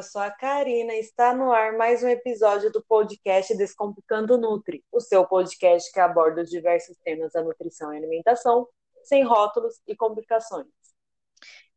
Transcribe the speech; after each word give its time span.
eu 0.00 0.02
sou 0.02 0.22
a 0.22 0.30
Karina. 0.30 0.94
Está 0.94 1.34
no 1.34 1.52
ar 1.52 1.74
mais 1.74 2.02
um 2.02 2.08
episódio 2.08 2.72
do 2.72 2.82
podcast 2.82 3.54
Descomplicando 3.54 4.38
Nutri, 4.38 4.82
o 4.90 4.98
seu 4.98 5.26
podcast 5.26 5.92
que 5.92 6.00
aborda 6.00 6.40
os 6.40 6.48
diversos 6.48 6.96
temas 7.04 7.32
da 7.32 7.42
nutrição 7.42 7.92
e 7.92 7.98
alimentação, 7.98 8.66
sem 9.04 9.22
rótulos 9.22 9.74
e 9.86 9.94
complicações. 9.94 10.68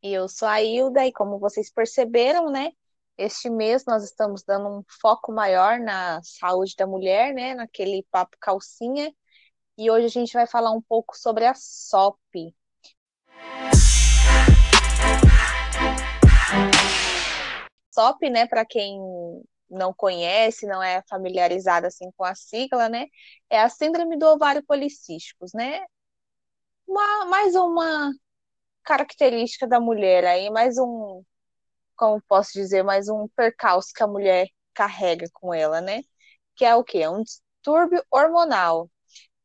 E 0.01 0.14
eu 0.14 0.29
sou 0.29 0.47
a 0.47 0.61
Hilda, 0.61 1.05
e 1.05 1.11
como 1.11 1.38
vocês 1.38 1.70
perceberam, 1.70 2.50
né? 2.50 2.71
Este 3.18 3.50
mês 3.50 3.83
nós 3.86 4.05
estamos 4.05 4.42
dando 4.42 4.69
um 4.69 4.83
foco 5.01 5.33
maior 5.33 5.78
na 5.78 6.21
saúde 6.24 6.75
da 6.78 6.87
mulher, 6.87 7.33
né? 7.33 7.54
Naquele 7.54 8.07
papo 8.10 8.37
calcinha. 8.39 9.14
E 9.78 9.92
hoje 9.92 10.05
a 10.05 10.10
gente 10.10 10.32
vai 10.32 10.47
falar 10.47 10.71
um 10.71 10.82
pouco 10.82 11.18
sobre 11.18 11.46
a 11.46 11.54
SOP, 11.54 12.55
SOP, 17.93 18.29
né, 18.29 18.47
para 18.47 18.65
quem 18.65 19.00
não 19.70 19.93
conhece, 19.93 20.68
não 20.68 20.82
é 20.84 21.04
familiarizado 21.10 21.88
assim 21.88 22.11
com 22.18 22.24
a 22.24 22.36
sigla, 22.36 22.89
né, 22.89 23.07
é 23.50 23.60
a 23.60 23.70
síndrome 23.70 24.18
do 24.18 24.25
ovário 24.28 24.64
policístico, 24.65 25.46
né? 25.54 25.82
Uma, 26.87 27.25
mais 27.25 27.56
uma 27.56 28.11
característica 28.84 29.68
da 29.68 29.79
mulher 29.79 30.25
aí, 30.25 30.50
mais 30.50 30.78
um, 30.78 31.24
como 31.96 32.22
posso 32.28 32.53
dizer, 32.53 32.84
mais 32.84 33.09
um 33.09 33.28
percalço 33.30 33.94
que 33.95 34.03
a 34.03 34.08
mulher 34.08 34.48
carrega 34.73 35.28
com 35.34 35.53
ela, 35.53 35.81
né? 35.81 36.02
Que 36.56 36.66
é 36.66 36.75
o 36.75 36.84
quê? 36.84 37.00
É 37.00 37.09
um 37.09 37.23
distúrbio 37.23 38.03
hormonal 38.12 38.89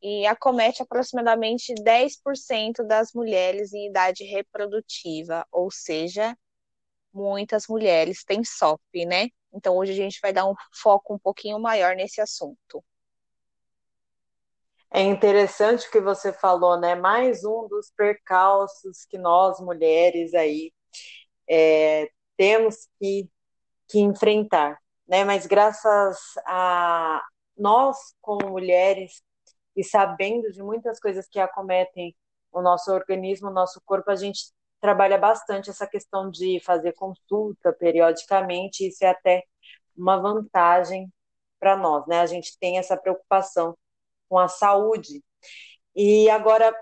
e 0.02 0.26
acomete 0.26 0.82
aproximadamente 0.82 1.74
10% 1.82 2.84
das 2.86 3.12
mulheres 3.14 3.72
em 3.72 3.88
idade 3.88 4.24
reprodutiva, 4.24 5.46
ou 5.52 5.70
seja, 5.70 6.36
muitas 7.18 7.66
mulheres 7.68 8.24
têm 8.24 8.42
SOP, 8.44 8.80
né? 9.06 9.28
Então 9.52 9.76
hoje 9.76 9.92
a 9.92 9.96
gente 9.96 10.20
vai 10.20 10.32
dar 10.32 10.46
um 10.46 10.54
foco 10.72 11.14
um 11.14 11.18
pouquinho 11.18 11.58
maior 11.58 11.94
nesse 11.94 12.20
assunto. 12.20 12.84
É 14.90 15.02
interessante 15.02 15.86
o 15.86 15.90
que 15.90 16.00
você 16.00 16.32
falou, 16.32 16.80
né? 16.80 16.94
Mais 16.94 17.44
um 17.44 17.68
dos 17.68 17.90
percalços 17.90 19.04
que 19.04 19.18
nós 19.18 19.60
mulheres 19.60 20.32
aí 20.32 20.72
é, 21.48 22.08
temos 22.36 22.88
que, 22.98 23.28
que 23.88 23.98
enfrentar, 24.00 24.78
né? 25.06 25.24
Mas 25.24 25.46
graças 25.46 26.18
a 26.46 27.22
nós 27.56 28.14
como 28.20 28.48
mulheres 28.48 29.22
e 29.76 29.84
sabendo 29.84 30.50
de 30.52 30.62
muitas 30.62 30.98
coisas 30.98 31.28
que 31.28 31.38
acometem 31.38 32.14
o 32.50 32.62
nosso 32.62 32.90
organismo, 32.90 33.48
o 33.48 33.52
nosso 33.52 33.80
corpo, 33.84 34.10
a 34.10 34.16
gente 34.16 34.52
trabalha 34.80 35.18
bastante 35.18 35.70
essa 35.70 35.86
questão 35.86 36.30
de 36.30 36.60
fazer 36.64 36.92
consulta 36.94 37.72
periodicamente, 37.72 38.88
isso 38.88 39.04
é 39.04 39.08
até 39.10 39.44
uma 39.96 40.18
vantagem 40.20 41.12
para 41.58 41.76
nós, 41.76 42.06
né? 42.06 42.20
A 42.20 42.26
gente 42.26 42.58
tem 42.58 42.78
essa 42.78 42.96
preocupação 42.96 43.76
com 44.28 44.38
a 44.38 44.48
saúde. 44.48 45.22
E 45.96 46.30
agora, 46.30 46.74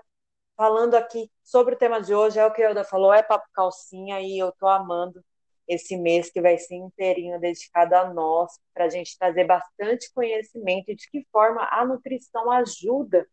falando 0.55 0.95
aqui 0.95 1.31
sobre 1.43 1.75
o 1.75 1.77
tema 1.77 2.01
de 2.01 2.13
hoje, 2.13 2.39
é 2.39 2.45
o 2.45 2.53
que 2.53 2.61
a 2.63 2.69
Elda 2.69 2.83
falou, 2.83 3.13
é 3.13 3.23
papo 3.23 3.47
calcinha, 3.53 4.21
e 4.21 4.37
eu 4.37 4.51
tô 4.53 4.67
amando 4.67 5.23
esse 5.67 5.97
mês 5.97 6.31
que 6.31 6.41
vai 6.41 6.57
ser 6.57 6.75
inteirinho 6.75 7.39
dedicado 7.39 7.95
a 7.95 8.13
nós, 8.13 8.51
para 8.73 8.85
a 8.85 8.89
gente 8.89 9.17
trazer 9.17 9.45
bastante 9.45 10.11
conhecimento 10.13 10.95
de 10.95 11.09
que 11.09 11.27
forma 11.31 11.67
a 11.71 11.85
nutrição 11.85 12.49
ajuda 12.51 13.27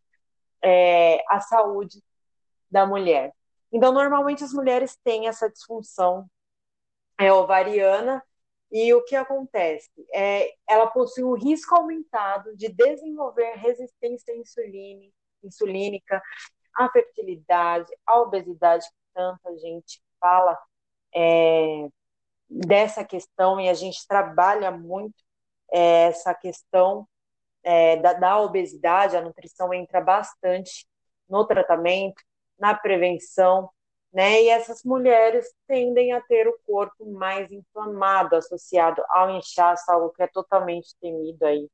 é, 0.61 1.23
a 1.29 1.39
saúde 1.41 2.01
da 2.69 2.85
mulher. 2.85 3.33
Então, 3.75 3.91
normalmente 3.91 4.41
as 4.41 4.53
mulheres 4.53 4.97
têm 5.03 5.27
essa 5.27 5.49
disfunção 5.49 6.29
é, 7.19 7.29
ovariana. 7.33 8.23
E 8.71 8.93
o 8.93 9.03
que 9.03 9.17
acontece? 9.17 9.89
É, 10.13 10.53
ela 10.65 10.87
possui 10.87 11.25
um 11.25 11.33
risco 11.33 11.75
aumentado 11.75 12.55
de 12.55 12.69
desenvolver 12.69 13.55
resistência 13.55 14.33
insulínica, 14.33 15.13
insulínica 15.43 16.21
a 16.73 16.89
fertilidade, 16.89 17.91
a 18.05 18.21
obesidade, 18.21 18.85
que 18.87 18.95
tanta 19.13 19.57
gente 19.57 20.01
fala 20.21 20.57
é, 21.13 21.89
dessa 22.49 23.03
questão. 23.03 23.59
E 23.59 23.67
a 23.67 23.73
gente 23.73 24.07
trabalha 24.07 24.71
muito 24.71 25.21
é, 25.69 26.03
essa 26.03 26.33
questão 26.33 27.05
é, 27.61 27.97
da, 27.97 28.13
da 28.13 28.39
obesidade, 28.39 29.17
a 29.17 29.21
nutrição 29.21 29.73
entra 29.73 29.99
bastante 29.99 30.87
no 31.27 31.45
tratamento, 31.45 32.23
na 32.59 32.73
prevenção, 32.73 33.69
né? 34.13 34.43
E 34.43 34.49
essas 34.49 34.83
mulheres 34.83 35.53
tendem 35.67 36.13
a 36.13 36.21
ter 36.21 36.47
o 36.47 36.57
corpo 36.65 37.05
mais 37.11 37.51
inflamado, 37.51 38.35
associado 38.35 39.03
ao 39.09 39.29
inchaço, 39.31 39.91
algo 39.91 40.11
que 40.11 40.23
é 40.23 40.27
totalmente 40.27 40.95
temido 41.01 41.45
aí 41.45 41.69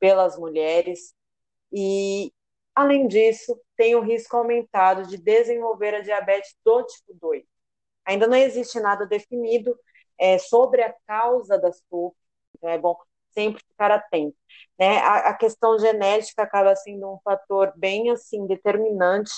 pelas 0.00 0.36
mulheres. 0.38 1.14
E, 1.72 2.32
além 2.74 3.06
disso, 3.08 3.60
tem 3.76 3.94
o 3.94 4.00
risco 4.02 4.36
aumentado 4.36 5.06
de 5.06 5.16
desenvolver 5.18 5.94
a 5.94 6.00
diabetes 6.00 6.56
do 6.64 6.82
tipo 6.84 7.14
2. 7.14 7.44
Ainda 8.04 8.26
não 8.26 8.36
existe 8.36 8.80
nada 8.80 9.06
definido 9.06 9.78
é, 10.18 10.38
sobre 10.38 10.82
a 10.82 10.92
causa 11.06 11.58
da 11.58 11.72
SUP, 11.72 12.16
então 12.56 12.70
é 12.70 12.78
bom 12.78 12.96
sempre 13.32 13.62
ficar 13.64 13.90
atento. 13.92 14.36
Né? 14.78 14.98
A, 14.98 15.30
a 15.30 15.34
questão 15.34 15.78
genética 15.78 16.42
acaba 16.42 16.74
sendo 16.76 17.14
um 17.14 17.20
fator 17.20 17.72
bem 17.76 18.10
assim 18.10 18.46
determinante 18.46 19.32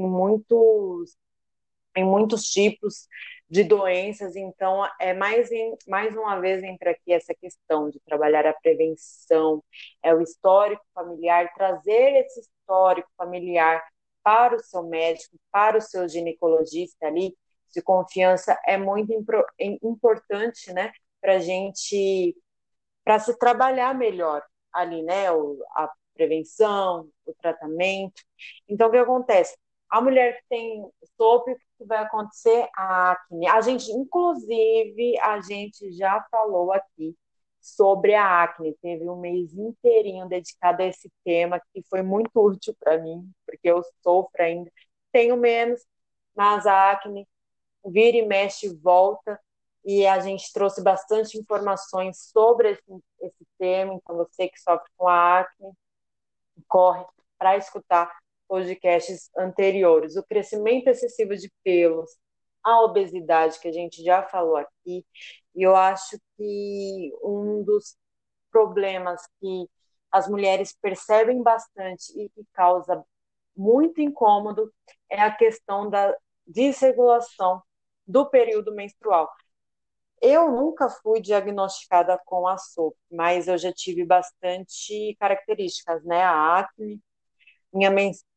em 0.00 0.10
muitos 0.10 1.16
em 1.96 2.04
muitos 2.04 2.44
tipos 2.50 3.08
de 3.48 3.64
doenças, 3.64 4.36
então 4.36 4.86
é 5.00 5.12
mais 5.12 5.50
em, 5.50 5.76
mais 5.88 6.16
uma 6.16 6.38
vez 6.40 6.62
entra 6.62 6.92
aqui 6.92 7.12
essa 7.12 7.34
questão 7.34 7.90
de 7.90 7.98
trabalhar 8.00 8.46
a 8.46 8.52
prevenção, 8.54 9.62
é 10.02 10.14
o 10.14 10.22
histórico 10.22 10.84
familiar, 10.94 11.52
trazer 11.54 12.24
esse 12.24 12.40
histórico 12.40 13.08
familiar 13.16 13.82
para 14.22 14.54
o 14.56 14.60
seu 14.60 14.84
médico, 14.84 15.36
para 15.50 15.78
o 15.78 15.80
seu 15.80 16.08
ginecologista 16.08 17.06
ali 17.06 17.36
de 17.74 17.82
confiança 17.82 18.56
é 18.66 18.76
muito 18.76 19.12
importante, 19.82 20.72
né, 20.72 20.92
para 21.20 21.38
gente 21.40 22.36
para 23.04 23.18
se 23.18 23.36
trabalhar 23.38 23.94
melhor 23.94 24.42
ali, 24.72 25.02
né, 25.02 25.30
o, 25.32 25.58
a 25.74 25.90
prevenção, 26.14 27.08
o 27.26 27.34
tratamento. 27.34 28.22
Então 28.68 28.88
o 28.88 28.90
que 28.92 28.98
acontece? 28.98 29.56
A 29.90 30.00
mulher 30.00 30.36
que 30.38 30.48
tem 30.48 30.88
SOP, 31.16 31.50
o 31.50 31.56
que 31.78 31.84
vai 31.84 31.98
acontecer? 31.98 32.68
A 32.76 33.12
acne. 33.12 33.48
A 33.48 33.60
gente, 33.60 33.90
inclusive, 33.90 35.18
a 35.20 35.40
gente 35.40 35.90
já 35.92 36.24
falou 36.30 36.72
aqui 36.72 37.16
sobre 37.60 38.14
a 38.14 38.44
acne. 38.44 38.76
Teve 38.80 39.08
um 39.08 39.16
mês 39.20 39.52
inteirinho 39.54 40.28
dedicado 40.28 40.82
a 40.82 40.86
esse 40.86 41.10
tema, 41.24 41.60
que 41.72 41.82
foi 41.88 42.02
muito 42.02 42.30
útil 42.34 42.74
para 42.78 42.98
mim, 42.98 43.28
porque 43.46 43.68
eu 43.68 43.82
sofro 44.02 44.42
ainda. 44.42 44.70
Tenho 45.12 45.36
menos, 45.36 45.80
mas 46.36 46.66
a 46.66 46.92
acne 46.92 47.26
vira 47.84 48.16
e 48.16 48.26
mexe 48.26 48.74
volta. 48.76 49.40
E 49.84 50.06
a 50.06 50.20
gente 50.20 50.52
trouxe 50.52 50.82
bastante 50.82 51.38
informações 51.38 52.30
sobre 52.30 52.72
esse, 52.72 52.82
esse 53.22 53.46
tema. 53.58 53.94
Então, 53.94 54.16
você 54.16 54.48
que 54.48 54.60
sofre 54.60 54.90
com 54.96 55.08
a 55.08 55.40
acne, 55.40 55.72
corre 56.68 57.04
para 57.38 57.56
escutar 57.56 58.10
podcasts 58.50 59.30
anteriores. 59.38 60.16
O 60.16 60.24
crescimento 60.24 60.88
excessivo 60.88 61.36
de 61.36 61.48
pelos, 61.62 62.10
a 62.64 62.82
obesidade, 62.82 63.60
que 63.60 63.68
a 63.68 63.72
gente 63.72 64.02
já 64.02 64.24
falou 64.24 64.56
aqui, 64.56 65.06
e 65.54 65.62
eu 65.62 65.76
acho 65.76 66.18
que 66.36 67.12
um 67.22 67.62
dos 67.62 67.96
problemas 68.50 69.22
que 69.40 69.68
as 70.10 70.28
mulheres 70.28 70.76
percebem 70.82 71.40
bastante 71.44 72.12
e 72.20 72.28
que 72.30 72.44
causa 72.52 73.04
muito 73.56 74.00
incômodo 74.00 74.72
é 75.08 75.20
a 75.20 75.30
questão 75.30 75.88
da 75.88 76.12
desregulação 76.44 77.62
do 78.04 78.28
período 78.28 78.74
menstrual. 78.74 79.30
Eu 80.20 80.50
nunca 80.50 80.88
fui 80.88 81.20
diagnosticada 81.20 82.20
com 82.26 82.48
a 82.48 82.58
SOP, 82.58 82.96
mas 83.10 83.46
eu 83.46 83.56
já 83.56 83.72
tive 83.72 84.04
bastante 84.04 85.16
características, 85.20 86.04
né? 86.04 86.22
A 86.22 86.58
acne, 86.58 87.00
minha 87.72 87.90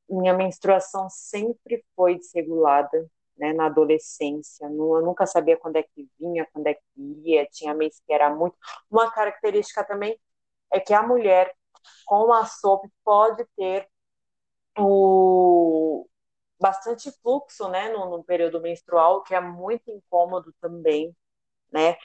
minha 0.09 0.33
menstruação 0.33 1.09
sempre 1.09 1.83
foi 1.95 2.15
desregulada, 2.17 3.09
né, 3.37 3.53
na 3.53 3.65
adolescência. 3.67 4.65
Eu 4.65 5.01
nunca 5.01 5.25
sabia 5.25 5.57
quando 5.57 5.77
é 5.77 5.83
que 5.83 6.07
vinha, 6.19 6.47
quando 6.53 6.67
é 6.67 6.75
que 6.75 6.81
ia. 7.25 7.45
Tinha 7.47 7.73
mês 7.73 8.01
que 8.05 8.13
era 8.13 8.29
muito. 8.33 8.55
Uma 8.89 9.11
característica 9.11 9.83
também 9.83 10.17
é 10.71 10.79
que 10.79 10.93
a 10.93 11.03
mulher 11.03 11.53
com 12.05 12.33
a 12.33 12.45
SOP 12.45 12.87
pode 13.03 13.45
ter 13.57 13.87
o 14.77 16.07
bastante 16.59 17.11
fluxo, 17.21 17.67
né, 17.69 17.89
no, 17.89 18.09
no 18.09 18.23
período 18.23 18.61
menstrual, 18.61 19.23
que 19.23 19.35
é 19.35 19.41
muito 19.41 19.91
incômodo 19.91 20.53
também, 20.61 21.15
né? 21.71 21.97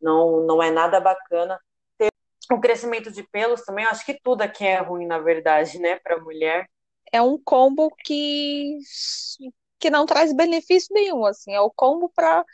Não, 0.00 0.40
não 0.46 0.62
é 0.62 0.70
nada 0.70 1.00
bacana. 1.00 1.60
Ter 1.98 2.10
o 2.52 2.60
crescimento 2.60 3.10
de 3.12 3.22
pelos 3.24 3.62
também, 3.62 3.84
eu 3.84 3.90
acho 3.90 4.04
que 4.06 4.20
tudo 4.22 4.42
aqui 4.42 4.64
é 4.66 4.78
ruim, 4.80 5.06
na 5.06 5.18
verdade, 5.18 5.78
né, 5.78 5.98
para 6.00 6.20
mulher 6.20 6.68
é 7.12 7.20
um 7.22 7.38
combo 7.38 7.90
que, 8.04 8.78
que 9.78 9.90
não 9.90 10.06
traz 10.06 10.32
benefício 10.32 10.92
nenhum, 10.92 11.24
assim, 11.24 11.52
é 11.52 11.60
o 11.60 11.70
combo 11.70 12.10
para 12.14 12.44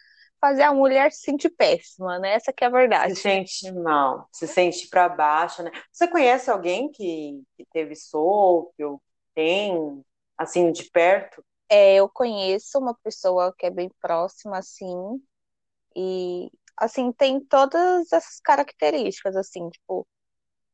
fazer 0.40 0.62
a 0.62 0.74
mulher 0.74 1.12
se 1.12 1.20
sentir 1.20 1.50
péssima, 1.50 2.18
né? 2.18 2.34
Essa 2.34 2.52
que 2.52 2.64
é 2.64 2.66
a 2.66 2.70
verdade. 2.70 3.14
Se 3.14 3.22
sente 3.22 3.72
mal, 3.72 4.28
se 4.32 4.48
sente 4.48 4.88
para 4.88 5.08
baixo, 5.08 5.62
né? 5.62 5.70
Você 5.92 6.08
conhece 6.08 6.50
alguém 6.50 6.90
que, 6.90 7.40
que 7.56 7.64
teve 7.72 7.94
SOP 7.94 8.74
ou 8.82 9.00
tem, 9.34 10.04
assim, 10.36 10.72
de 10.72 10.90
perto? 10.90 11.44
É, 11.68 11.94
eu 11.94 12.08
conheço 12.08 12.78
uma 12.78 12.94
pessoa 13.02 13.54
que 13.56 13.66
é 13.66 13.70
bem 13.70 13.88
próxima, 14.00 14.58
assim, 14.58 15.22
e, 15.96 16.50
assim, 16.76 17.12
tem 17.12 17.40
todas 17.40 18.12
essas 18.12 18.40
características, 18.40 19.36
assim, 19.36 19.70
tipo, 19.70 20.06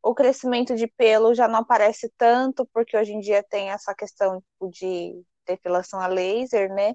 o 0.02 0.14
crescimento 0.14 0.74
de 0.76 0.86
pelo 0.86 1.34
já 1.34 1.48
não 1.48 1.60
aparece 1.60 2.10
tanto, 2.16 2.66
porque 2.72 2.96
hoje 2.96 3.12
em 3.12 3.20
dia 3.20 3.42
tem 3.42 3.70
essa 3.70 3.94
questão 3.94 4.40
tipo, 4.40 4.70
de 4.70 5.22
depilação 5.46 6.00
a 6.00 6.06
laser, 6.06 6.72
né? 6.74 6.94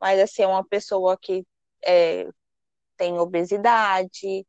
Mas, 0.00 0.20
assim, 0.20 0.42
é 0.42 0.46
uma 0.46 0.64
pessoa 0.66 1.18
que 1.20 1.46
é, 1.84 2.28
tem 2.96 3.18
obesidade, 3.18 4.46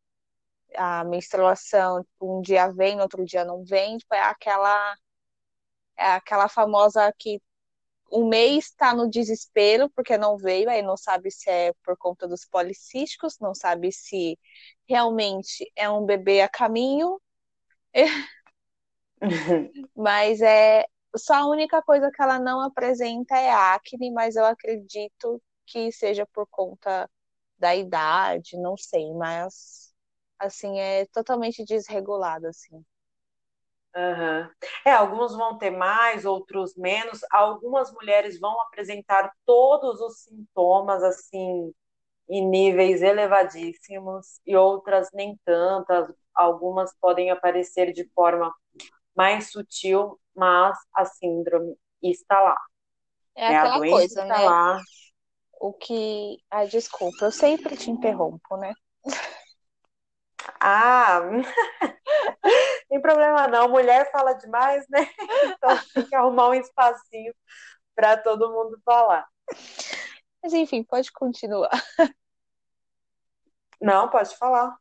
a 0.76 1.04
menstruação, 1.06 2.04
tipo, 2.04 2.40
um 2.40 2.42
dia 2.42 2.68
vem, 2.72 3.02
outro 3.02 3.26
dia 3.26 3.46
não 3.46 3.64
vem, 3.66 3.98
tipo, 3.98 4.14
é 4.16 4.22
aquela, 4.22 4.96
é 5.98 6.06
aquela 6.14 6.48
famosa 6.50 7.12
que 7.18 7.42
um 8.12 8.28
mês 8.30 8.66
está 8.68 8.94
no 8.96 9.10
desespero 9.10 9.90
porque 9.92 10.18
não 10.18 10.38
veio, 10.38 10.70
aí 10.70 10.82
não 10.82 10.98
sabe 10.98 11.32
se 11.32 11.50
é 11.50 11.74
por 11.86 11.98
conta 11.98 12.28
dos 12.28 12.46
policísticos, 12.46 13.40
não 13.40 13.56
sabe 13.56 13.92
se 13.92 14.40
realmente 14.88 15.72
é 15.76 15.90
um 15.90 16.06
bebê 16.06 16.42
a 16.42 16.50
caminho. 16.50 17.22
mas 19.96 20.42
é 20.42 20.86
só 21.16 21.34
a 21.36 21.48
única 21.48 21.82
coisa 21.82 22.12
que 22.12 22.22
ela 22.22 22.40
não 22.40 22.62
apresenta 22.62 23.36
é 23.38 23.50
acne, 23.52 24.12
mas 24.12 24.36
eu 24.36 24.46
acredito 24.46 25.42
que 25.66 25.92
seja 25.92 26.26
por 26.34 26.48
conta 26.50 27.10
da 27.58 27.76
idade, 27.76 28.58
não 28.58 28.76
sei, 28.78 29.14
mas 29.14 29.94
assim 30.40 30.80
é 30.80 31.06
totalmente 31.08 31.64
desregulado 31.66 32.48
assim. 32.48 32.84
Uhum. 33.96 34.50
É, 34.86 34.92
alguns 34.94 35.36
vão 35.36 35.58
ter 35.58 35.70
mais, 35.70 36.26
outros 36.26 36.76
menos. 36.76 37.20
Algumas 37.32 37.92
mulheres 37.94 38.40
vão 38.40 38.60
apresentar 38.62 39.32
todos 39.46 40.00
os 40.00 40.22
sintomas, 40.24 41.04
assim, 41.04 41.74
em 42.30 42.48
níveis 42.48 43.02
elevadíssimos, 43.02 44.40
e 44.46 44.56
outras 44.56 45.10
nem 45.14 45.38
tantas. 45.46 46.10
Algumas 46.36 46.94
podem 47.00 47.30
aparecer 47.30 47.92
de 47.94 48.08
forma 48.14 48.54
mais 49.16 49.52
sutil, 49.52 50.20
mas 50.36 50.78
a 50.96 51.06
síndrome 51.06 51.76
está 52.02 52.42
lá. 52.42 52.58
É, 53.36 53.54
é 53.54 53.58
aquela 53.58 53.80
coisa, 53.80 54.26
né? 54.26 54.38
Lá. 54.38 54.82
O 55.60 55.74
que. 55.74 56.38
Ai, 56.50 56.68
desculpa, 56.68 57.26
eu 57.26 57.32
sempre 57.32 57.78
te 57.78 57.92
interrompo, 57.92 58.58
né? 58.58 58.74
Ah, 60.60 61.22
tem 62.90 63.02
problema 63.02 63.48
não. 63.48 63.70
Mulher 63.70 64.12
fala 64.12 64.34
demais, 64.34 64.86
né? 64.90 65.08
Então 65.56 65.78
tem 65.94 66.06
que 66.08 66.16
arrumar 66.16 66.50
um 66.50 66.54
espacinho 66.54 67.34
para 67.96 68.18
todo 68.18 68.52
mundo 68.52 68.80
falar. 68.84 69.28
Mas 70.42 70.54
enfim, 70.54 70.84
pode 70.84 71.12
continuar. 71.12 71.70
Não, 73.80 74.10
pode 74.10 74.36
falar. 74.38 74.76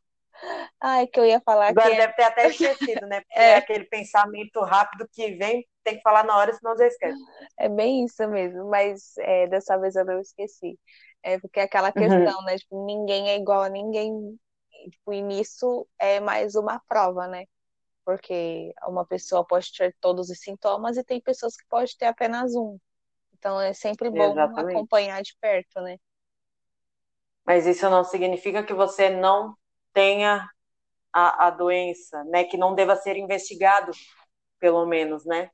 Ai, 0.79 1.07
que 1.07 1.19
eu 1.19 1.25
ia 1.25 1.41
falar 1.41 1.69
Agora 1.69 1.89
que... 1.89 1.95
É 1.95 1.97
deve 1.99 2.13
ter 2.13 2.23
até 2.23 2.47
esquecido, 2.49 3.07
né? 3.07 3.21
Porque 3.21 3.39
é. 3.39 3.51
é 3.51 3.55
aquele 3.55 3.85
pensamento 3.85 4.61
rápido 4.61 5.07
que 5.11 5.35
vem, 5.35 5.67
tem 5.83 5.97
que 5.97 6.01
falar 6.01 6.23
na 6.23 6.37
hora, 6.37 6.53
senão 6.53 6.77
já 6.77 6.87
esquece. 6.87 7.19
É 7.57 7.69
bem 7.69 8.05
isso 8.05 8.27
mesmo, 8.27 8.69
mas 8.69 9.17
é, 9.19 9.47
dessa 9.47 9.77
vez 9.77 9.95
eu 9.95 10.05
não 10.05 10.19
esqueci. 10.19 10.77
É 11.23 11.39
porque 11.39 11.59
é 11.59 11.63
aquela 11.63 11.89
uhum. 11.89 11.93
questão, 11.93 12.39
uhum. 12.39 12.45
né? 12.45 12.57
Tipo, 12.57 12.85
ninguém 12.85 13.29
é 13.29 13.35
igual 13.35 13.61
a 13.61 13.69
ninguém 13.69 14.37
tipo, 14.89 15.13
e 15.13 15.21
nisso 15.21 15.87
é 15.99 16.19
mais 16.19 16.55
uma 16.55 16.81
prova, 16.87 17.27
né? 17.27 17.45
Porque 18.03 18.73
uma 18.87 19.05
pessoa 19.05 19.45
pode 19.45 19.71
ter 19.71 19.95
todos 19.99 20.29
os 20.29 20.39
sintomas 20.39 20.97
e 20.97 21.03
tem 21.03 21.21
pessoas 21.21 21.55
que 21.55 21.65
podem 21.69 21.93
ter 21.97 22.07
apenas 22.07 22.55
um. 22.55 22.79
Então 23.37 23.59
é 23.59 23.73
sempre 23.73 24.09
bom 24.09 24.31
Exatamente. 24.31 24.75
acompanhar 24.75 25.21
de 25.21 25.35
perto, 25.39 25.81
né? 25.81 25.97
Mas 27.45 27.65
isso 27.65 27.89
não 27.89 28.03
significa 28.03 28.63
que 28.63 28.73
você 28.73 29.09
não 29.09 29.55
tenha 29.93 30.49
a, 31.13 31.47
a 31.47 31.49
doença, 31.49 32.23
né? 32.25 32.43
Que 32.43 32.57
não 32.57 32.75
deva 32.75 32.95
ser 32.95 33.17
investigado, 33.17 33.91
pelo 34.59 34.85
menos, 34.85 35.25
né? 35.25 35.51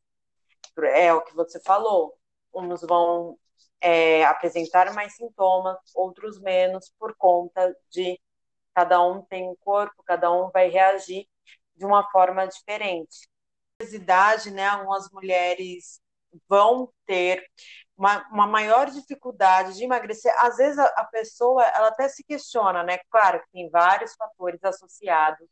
É 0.93 1.13
o 1.13 1.21
que 1.21 1.35
você 1.35 1.59
falou. 1.61 2.13
Uns 2.53 2.81
vão 2.81 3.37
é, 3.81 4.25
apresentar 4.25 4.93
mais 4.93 5.15
sintomas, 5.15 5.77
outros 5.95 6.39
menos, 6.41 6.93
por 6.99 7.15
conta 7.15 7.75
de 7.89 8.19
cada 8.73 9.01
um 9.01 9.23
tem 9.23 9.49
um 9.49 9.55
corpo, 9.55 10.03
cada 10.03 10.31
um 10.31 10.51
vai 10.51 10.69
reagir 10.69 11.27
de 11.75 11.85
uma 11.85 12.07
forma 12.11 12.45
diferente. 12.47 13.27
Obesidade, 13.79 14.51
né, 14.51 14.67
algumas 14.67 15.09
mulheres 15.11 15.99
vão 16.47 16.91
ter 17.05 17.43
uma, 17.97 18.27
uma, 18.29 18.47
maior 18.47 18.89
dificuldade 18.89 19.75
de 19.75 19.83
emagrecer. 19.83 20.33
Às 20.39 20.57
vezes 20.57 20.77
a, 20.77 20.85
a, 20.85 21.05
pessoa 21.05 21.63
ela 21.63 21.89
até 21.89 22.07
se 22.07 22.23
questiona, 22.23 22.83
né? 22.83 22.99
Claro 23.09 23.39
que 23.41 23.51
tem 23.51 23.69
vários 23.69 24.13
fatores 24.15 24.63
associados 24.63 25.47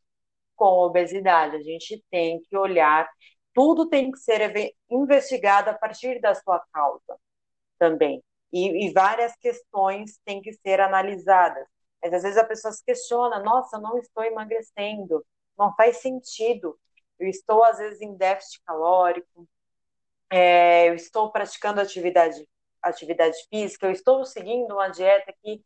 com 0.55 0.65
a 0.65 0.85
obesidade. 0.85 1.55
A 1.57 1.61
gente 1.61 2.03
tem 2.11 2.41
que 2.41 2.57
olhar, 2.57 3.09
tudo 3.53 3.89
tem 3.89 4.11
que 4.11 4.19
ser 4.19 4.75
investigado 4.89 5.69
a 5.69 5.73
partir 5.73 6.21
da 6.21 6.35
sua 6.35 6.59
causa 6.73 7.17
também. 7.79 8.23
E, 8.53 8.87
e 8.87 8.93
várias 8.93 9.35
questões 9.37 10.19
têm 10.25 10.41
que 10.41 10.53
ser 10.53 10.79
analisadas. 10.79 11.65
Mas 12.03 12.13
às 12.13 12.23
vezes 12.23 12.37
a 12.37 12.45
pessoa 12.45 12.71
se 12.71 12.83
questiona: 12.85 13.39
nossa, 13.39 13.79
não 13.79 13.97
estou 13.97 14.23
emagrecendo, 14.23 15.25
não 15.57 15.73
faz 15.75 15.97
sentido. 15.97 16.77
Eu 17.19 17.27
estou, 17.29 17.63
às 17.63 17.77
vezes, 17.77 18.01
em 18.01 18.15
déficit 18.15 18.61
calórico, 18.65 19.47
é, 20.31 20.89
eu 20.89 20.95
estou 20.95 21.31
praticando 21.31 21.81
atividade, 21.81 22.47
atividade 22.81 23.37
física, 23.49 23.87
eu 23.87 23.91
estou 23.91 24.25
seguindo 24.25 24.73
uma 24.73 24.89
dieta 24.89 25.33
que 25.43 25.63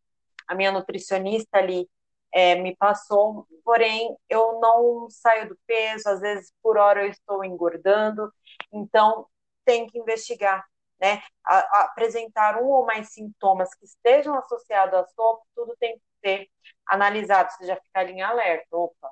a 0.47 0.55
minha 0.55 0.71
nutricionista 0.71 1.57
ali 1.57 1.87
é, 2.31 2.55
me 2.55 2.75
passou, 2.75 3.47
porém 3.63 4.15
eu 4.29 4.59
não 4.59 5.09
saio 5.09 5.49
do 5.49 5.57
peso, 5.65 6.09
às 6.09 6.19
vezes 6.21 6.53
por 6.61 6.77
hora 6.77 7.03
eu 7.03 7.09
estou 7.09 7.43
engordando, 7.43 8.31
então 8.71 9.27
tem 9.65 9.87
que 9.87 9.97
investigar, 9.99 10.65
né? 10.99 11.21
A, 11.45 11.57
a 11.57 11.81
apresentar 11.85 12.61
um 12.61 12.67
ou 12.67 12.85
mais 12.85 13.13
sintomas 13.13 13.73
que 13.75 13.85
estejam 13.85 14.35
associados 14.37 14.99
à 14.99 15.05
sopa, 15.07 15.43
tudo 15.55 15.75
tem 15.79 15.95
que 15.97 16.01
ser 16.23 16.49
analisado, 16.87 17.51
você 17.51 17.65
já 17.65 17.75
fica 17.75 17.99
ali 17.99 18.13
em 18.13 18.21
alerta, 18.21 18.67
opa, 18.71 19.09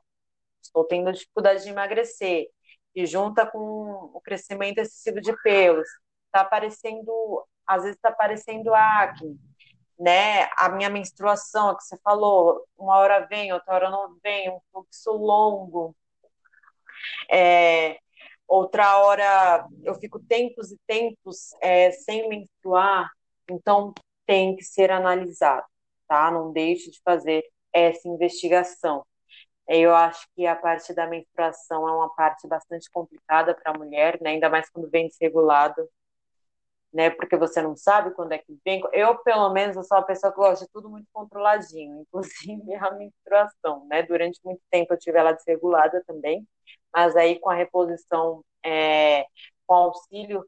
estou 0.62 0.86
tendo 0.86 1.12
dificuldade 1.12 1.63
de 1.63 1.70
emagrecer, 1.70 2.48
e 2.98 3.06
junta 3.06 3.46
com 3.46 3.60
o 4.13 4.22
crescimento 4.22 4.80
excessivo 4.80 5.22
de 5.22 5.36
pelos, 5.42 5.88
está 6.25 6.42
aparecendo, 6.42 7.46
às 7.66 7.84
vezes 7.84 7.96
está 7.96 8.10
aparecendo 8.10 8.74
acne, 8.74 9.39
né? 10.00 10.50
A 10.58 10.70
minha 10.70 10.89
menstruação, 10.89 11.75
que 11.75 11.84
você 11.84 11.98
falou, 12.04 12.66
uma 12.77 12.98
hora 12.98 13.25
vem, 13.27 13.54
outra 13.54 13.75
hora 13.75 13.89
não 13.89 14.18
vem, 14.24 14.50
um 14.50 14.60
fluxo 14.72 15.12
longo, 15.12 15.96
é, 17.32 18.00
outra 18.48 18.98
hora 19.00 19.68
eu 19.84 19.96
fico 19.96 20.20
tempos 20.20 20.72
e 20.72 20.77
tempos 20.88 21.54
é, 21.62 21.92
sem 21.92 22.27
menstruar, 22.30 23.10
então 23.50 23.94
tem 24.25 24.56
que 24.56 24.63
ser 24.63 24.92
analisado 24.92 25.66
tá? 26.08 26.32
Não 26.32 26.51
deixe 26.51 26.89
de 26.89 27.01
fazer 27.04 27.44
essa 27.74 28.08
investigação. 28.08 29.06
Eu 29.68 29.94
acho 29.96 30.28
que 30.36 30.46
a 30.48 30.56
parte 30.56 30.94
da 30.94 31.08
menstruação 31.08 31.88
é 31.88 31.92
uma 31.92 32.14
parte 32.16 32.48
bastante 32.48 32.90
complicada 32.92 33.54
para 33.54 33.74
a 33.74 33.78
mulher, 33.78 34.20
né? 34.22 34.32
ainda 34.32 34.50
mais 34.50 34.70
quando 34.70 34.90
vem 34.90 35.08
desregulado, 35.08 35.88
né? 36.94 37.10
Porque 37.10 37.38
você 37.38 37.62
não 37.62 37.76
sabe 37.76 38.12
quando 38.12 38.32
é 38.32 38.38
que 38.38 38.58
vem. 38.66 38.82
Eu, 38.94 39.18
pelo 39.20 39.50
menos, 39.52 39.76
eu 39.76 39.84
sou 39.84 39.98
uma 39.98 40.06
pessoa 40.06 40.32
que 40.32 40.38
gosta 40.40 40.66
de 40.66 40.72
tudo 40.72 40.90
muito 40.90 41.08
controladinho, 41.14 42.02
inclusive 42.08 42.76
a 42.76 42.92
menstruação, 42.92 43.86
né? 43.88 44.04
Durante 44.04 44.40
muito 44.44 44.62
tempo 44.72 44.94
eu 44.94 45.00
tive 45.00 45.18
ela 45.18 45.34
desregulada 45.34 46.04
também, 46.08 46.48
mas 46.94 47.16
aí 47.16 47.40
com 47.40 47.50
a 47.50 47.56
reposição, 47.56 48.44
é, 48.66 49.26
com 49.66 49.76
auxílio 49.76 50.46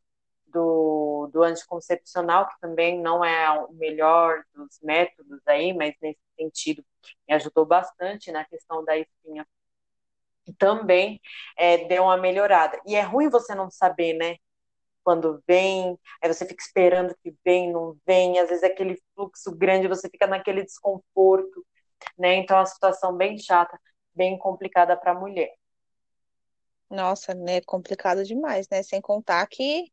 do, 0.51 1.29
do 1.31 1.43
anticoncepcional, 1.43 2.47
que 2.47 2.59
também 2.59 2.99
não 3.01 3.23
é 3.23 3.49
o 3.51 3.71
melhor 3.73 4.43
dos 4.53 4.79
métodos 4.81 5.41
aí, 5.47 5.73
mas 5.73 5.95
nesse 6.01 6.19
sentido 6.37 6.83
me 7.27 7.35
ajudou 7.35 7.65
bastante 7.65 8.31
na 8.31 8.45
questão 8.45 8.83
da 8.83 8.97
espinha. 8.97 9.47
Também 10.57 11.21
é, 11.57 11.85
deu 11.87 12.03
uma 12.03 12.17
melhorada. 12.17 12.81
E 12.85 12.95
é 12.95 13.01
ruim 13.01 13.29
você 13.29 13.53
não 13.53 13.69
saber, 13.69 14.13
né? 14.13 14.37
Quando 15.03 15.41
vem, 15.47 15.97
aí 16.21 16.33
você 16.33 16.45
fica 16.45 16.61
esperando 16.63 17.15
que 17.23 17.35
vem, 17.43 17.71
não 17.71 17.97
vem, 18.05 18.39
às 18.39 18.49
vezes 18.49 18.63
é 18.63 18.67
aquele 18.67 19.01
fluxo 19.15 19.55
grande, 19.55 19.87
você 19.87 20.09
fica 20.09 20.27
naquele 20.27 20.63
desconforto, 20.63 21.65
né? 22.17 22.35
Então 22.35 22.57
é 22.57 22.59
uma 22.61 22.65
situação 22.65 23.15
bem 23.15 23.37
chata, 23.37 23.79
bem 24.13 24.37
complicada 24.37 24.97
para 24.97 25.11
a 25.11 25.19
mulher. 25.19 25.53
Nossa, 26.89 27.33
né? 27.35 27.61
Complicado 27.61 28.23
demais, 28.23 28.67
né? 28.69 28.81
Sem 28.81 28.99
contar 28.99 29.45
que 29.47 29.91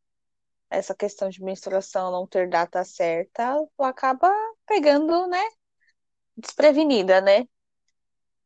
essa 0.71 0.95
questão 0.95 1.29
de 1.29 1.43
menstruação 1.43 2.11
não 2.13 2.27
ter 2.27 2.49
data 2.49 2.85
certa, 2.85 3.57
acaba 3.79 4.31
pegando, 4.67 5.27
né? 5.29 5.43
desprevenida, 6.37 7.21
né? 7.21 7.47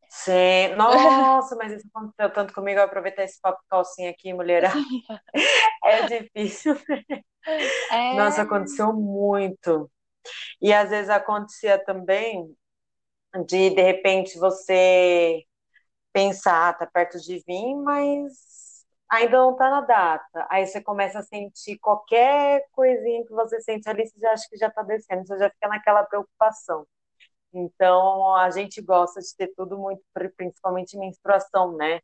Sim, 0.08 0.74
nossa, 0.76 1.54
mas 1.56 1.72
isso 1.72 1.86
aconteceu 1.94 2.32
tanto 2.32 2.52
comigo, 2.52 2.80
eu 2.80 2.84
aproveitei 2.84 3.24
esse 3.24 3.40
papo 3.40 3.62
calcinha 3.68 4.10
aqui, 4.10 4.32
mulher. 4.32 4.64
É 5.82 6.02
difícil. 6.06 6.76
É, 7.90 8.16
Nossa, 8.16 8.42
aconteceu 8.42 8.92
muito. 8.92 9.90
E 10.60 10.72
às 10.72 10.90
vezes 10.90 11.10
acontecia 11.10 11.82
também 11.84 12.54
de, 13.46 13.70
de 13.70 13.82
repente, 13.82 14.38
você 14.38 15.42
pensar, 16.12 16.70
ah, 16.70 16.74
tá 16.74 16.86
perto 16.86 17.20
de 17.20 17.42
vir, 17.46 17.76
mas 17.76 18.32
ainda 19.10 19.38
não 19.38 19.56
tá 19.56 19.70
na 19.70 19.80
data. 19.82 20.46
Aí 20.50 20.66
você 20.66 20.80
começa 20.82 21.18
a 21.20 21.22
sentir 21.22 21.78
qualquer 21.78 22.64
coisinha 22.72 23.24
que 23.26 23.32
você 23.32 23.60
sente 23.60 23.88
ali, 23.88 24.06
você 24.06 24.18
já 24.20 24.32
acha 24.32 24.46
que 24.48 24.56
já 24.56 24.70
tá 24.70 24.82
descendo, 24.82 25.26
você 25.26 25.38
já 25.38 25.50
fica 25.50 25.68
naquela 25.68 26.04
preocupação. 26.04 26.86
Então, 27.52 28.36
a 28.36 28.50
gente 28.50 28.80
gosta 28.80 29.20
de 29.20 29.36
ter 29.36 29.48
tudo 29.56 29.78
muito, 29.78 30.02
principalmente 30.36 30.96
menstruação, 30.96 31.76
né? 31.76 32.00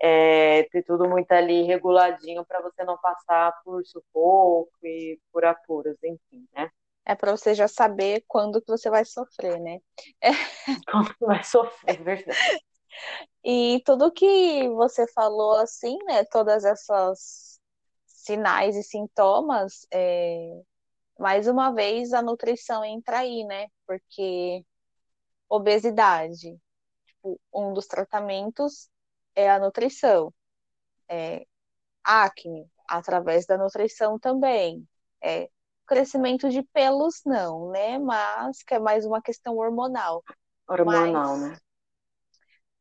É, 0.00 0.64
ter 0.70 0.84
tudo 0.84 1.08
muito 1.08 1.32
ali 1.32 1.62
reguladinho 1.64 2.44
para 2.46 2.62
você 2.62 2.84
não 2.84 2.96
passar 2.98 3.52
por 3.64 3.84
sufoco 3.84 4.70
e 4.84 5.18
por 5.32 5.44
apuros, 5.44 5.96
enfim, 6.04 6.48
né? 6.54 6.70
é 7.08 7.14
para 7.14 7.34
você 7.34 7.54
já 7.54 7.66
saber 7.66 8.22
quando 8.28 8.60
que 8.60 8.68
você 8.68 8.90
vai 8.90 9.02
sofrer, 9.02 9.58
né? 9.58 9.78
É. 10.22 10.28
Quando 10.92 11.14
vai 11.20 11.42
sofrer, 11.42 11.98
é 11.98 12.02
verdade. 12.04 12.38
E 13.50 13.80
tudo 13.82 14.12
que 14.12 14.68
você 14.68 15.06
falou, 15.10 15.54
assim, 15.54 15.96
né? 16.04 16.22
Todas 16.26 16.66
essas 16.66 17.58
sinais 18.04 18.76
e 18.76 18.82
sintomas, 18.82 19.86
é, 19.90 20.60
mais 21.18 21.48
uma 21.48 21.72
vez 21.72 22.12
a 22.12 22.20
nutrição 22.20 22.84
entra 22.84 23.20
aí, 23.20 23.44
né? 23.44 23.68
Porque 23.86 24.66
obesidade, 25.48 26.60
tipo, 27.06 27.40
um 27.50 27.72
dos 27.72 27.86
tratamentos 27.86 28.90
é 29.34 29.50
a 29.50 29.58
nutrição. 29.58 30.30
É, 31.08 31.46
acne, 32.04 32.70
através 32.86 33.46
da 33.46 33.56
nutrição 33.56 34.18
também. 34.18 34.86
É, 35.22 35.48
crescimento 35.86 36.50
de 36.50 36.62
pelos, 36.64 37.22
não, 37.24 37.70
né? 37.70 37.98
Mas 37.98 38.62
que 38.62 38.74
é 38.74 38.78
mais 38.78 39.06
uma 39.06 39.22
questão 39.22 39.56
hormonal. 39.56 40.22
Hormonal, 40.68 41.38
Mas, 41.38 41.40
né? 41.40 41.58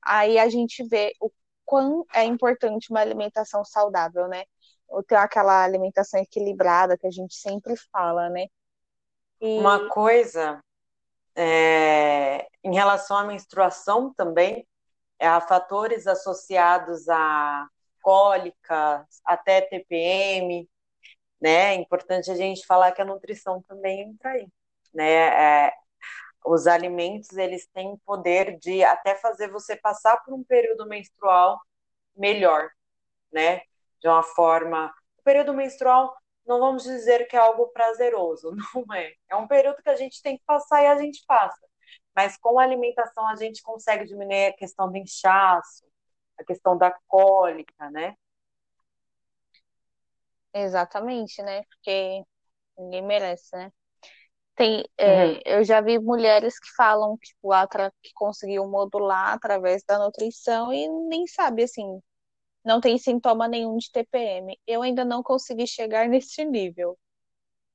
Aí 0.07 0.39
a 0.39 0.49
gente 0.49 0.83
vê 0.87 1.13
o 1.19 1.29
quão 1.65 2.05
é 2.13 2.23
importante 2.23 2.89
uma 2.89 3.01
alimentação 3.01 3.63
saudável, 3.65 4.27
né? 4.27 4.43
Ou 4.87 5.03
ter 5.03 5.15
aquela 5.15 5.63
alimentação 5.63 6.19
equilibrada 6.19 6.97
que 6.97 7.05
a 7.05 7.11
gente 7.11 7.35
sempre 7.35 7.75
fala, 7.91 8.29
né? 8.29 8.45
E... 9.41 9.59
Uma 9.59 9.89
coisa 9.89 10.63
é, 11.35 12.47
em 12.63 12.73
relação 12.73 13.17
à 13.17 13.23
menstruação 13.25 14.13
também, 14.13 14.65
é, 15.19 15.27
há 15.27 15.41
fatores 15.41 16.07
associados 16.07 17.07
a 17.09 17.67
cólicas, 18.01 19.05
até 19.25 19.61
TPM, 19.61 20.67
né? 21.41 21.73
É 21.73 21.75
importante 21.75 22.31
a 22.31 22.35
gente 22.35 22.65
falar 22.65 22.93
que 22.93 23.01
a 23.01 23.05
nutrição 23.05 23.61
também 23.63 24.01
entra 24.01 24.31
aí, 24.31 24.47
né? 24.93 25.65
É, 25.67 25.73
os 26.47 26.67
alimentos, 26.67 27.35
eles 27.37 27.67
têm 27.67 27.97
poder 28.05 28.57
de 28.59 28.83
até 28.83 29.15
fazer 29.15 29.51
você 29.51 29.75
passar 29.75 30.17
por 30.23 30.33
um 30.33 30.43
período 30.43 30.87
menstrual 30.87 31.59
melhor, 32.15 32.69
né? 33.31 33.61
De 34.01 34.07
uma 34.07 34.23
forma... 34.23 34.93
O 35.17 35.23
período 35.23 35.53
menstrual, 35.53 36.15
não 36.45 36.59
vamos 36.59 36.83
dizer 36.83 37.27
que 37.27 37.35
é 37.35 37.39
algo 37.39 37.67
prazeroso, 37.69 38.51
não 38.73 38.93
é. 38.93 39.13
É 39.29 39.35
um 39.35 39.47
período 39.47 39.81
que 39.81 39.89
a 39.89 39.95
gente 39.95 40.21
tem 40.21 40.37
que 40.37 40.43
passar 40.45 40.83
e 40.83 40.87
a 40.87 40.97
gente 40.97 41.23
passa. 41.27 41.67
Mas 42.15 42.37
com 42.37 42.59
a 42.59 42.63
alimentação 42.63 43.27
a 43.27 43.35
gente 43.35 43.61
consegue 43.61 44.05
diminuir 44.05 44.47
a 44.47 44.53
questão 44.53 44.89
do 44.91 44.97
inchaço, 44.97 45.85
a 46.39 46.43
questão 46.43 46.77
da 46.77 46.91
cólica, 47.07 47.89
né? 47.91 48.15
Exatamente, 50.53 51.41
né? 51.43 51.63
Porque 51.65 52.23
ninguém 52.77 53.03
merece, 53.03 53.55
né? 53.55 53.71
Tem, 54.57 54.83
é, 54.97 55.25
uhum. 55.25 55.39
eu 55.45 55.63
já 55.63 55.79
vi 55.81 55.99
mulheres 55.99 56.59
que 56.59 56.67
falam 56.75 57.15
tipo, 57.17 57.49
que 58.01 58.11
conseguiu 58.15 58.67
modular 58.67 59.33
através 59.33 59.83
da 59.87 59.99
nutrição 59.99 60.73
e 60.73 60.89
nem 61.07 61.27
sabe, 61.27 61.63
assim, 61.63 62.01
não 62.65 62.81
tem 62.81 62.97
sintoma 62.97 63.47
nenhum 63.47 63.77
de 63.77 63.91
TPM. 63.91 64.59
Eu 64.65 64.81
ainda 64.81 65.05
não 65.05 65.21
consegui 65.21 65.67
chegar 65.67 66.07
nesse 66.09 66.43
nível. 66.43 66.97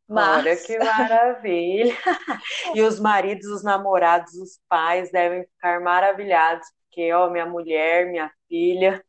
Mas... 0.08 0.38
Olha 0.38 0.56
que 0.56 0.76
maravilha! 0.76 1.96
e 2.74 2.82
os 2.82 2.98
maridos, 2.98 3.46
os 3.46 3.62
namorados, 3.62 4.34
os 4.34 4.58
pais 4.68 5.12
devem 5.12 5.44
ficar 5.44 5.80
maravilhados, 5.80 6.66
porque, 6.80 7.12
ó, 7.12 7.30
minha 7.30 7.46
mulher, 7.46 8.06
minha 8.06 8.28
filha, 8.48 9.00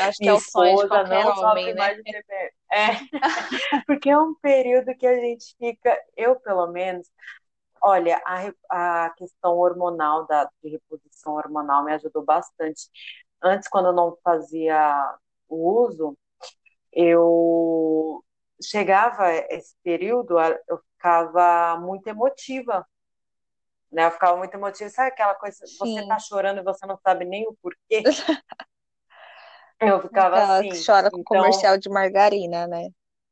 Acho 0.00 0.16
que 0.16 0.28
é 0.28 0.32
o 0.32 0.40
sonho 0.40 0.78
de 0.78 0.88
qualquer 0.88 1.26
homem, 1.26 1.74
né? 1.74 1.98
É, 2.74 2.88
porque 3.86 4.10
é 4.10 4.18
um 4.18 4.34
período 4.34 4.96
que 4.96 5.06
a 5.06 5.14
gente 5.14 5.54
fica, 5.56 5.96
eu 6.16 6.34
pelo 6.40 6.66
menos, 6.66 7.08
olha, 7.80 8.20
a, 8.26 9.04
a 9.06 9.10
questão 9.10 9.56
hormonal, 9.56 10.26
da, 10.26 10.50
de 10.62 10.70
reposição 10.70 11.34
hormonal 11.34 11.84
me 11.84 11.92
ajudou 11.92 12.24
bastante. 12.24 12.88
Antes, 13.40 13.68
quando 13.68 13.86
eu 13.86 13.92
não 13.92 14.18
fazia 14.24 15.16
o 15.48 15.84
uso, 15.84 16.18
eu 16.92 18.24
chegava 18.62 19.30
esse 19.50 19.76
período, 19.84 20.36
eu 20.68 20.78
ficava 20.96 21.78
muito 21.80 22.08
emotiva, 22.08 22.84
né? 23.92 24.06
Eu 24.06 24.10
ficava 24.10 24.36
muito 24.36 24.54
emotiva, 24.54 24.90
sabe 24.90 25.10
aquela 25.10 25.34
coisa, 25.36 25.64
Sim. 25.64 25.76
você 25.78 26.08
tá 26.08 26.18
chorando 26.18 26.58
e 26.58 26.64
você 26.64 26.84
não 26.86 26.98
sabe 26.98 27.24
nem 27.24 27.46
o 27.46 27.56
porquê? 27.62 28.02
Eu 29.88 30.00
ficava 30.00 30.36
Aquela 30.36 30.58
assim. 30.60 30.68
que 30.70 30.84
chora 30.84 31.10
com 31.10 31.20
Então, 31.20 31.24
comercial 31.24 31.78
de 31.78 31.88
margarina, 31.88 32.66
né? 32.66 32.88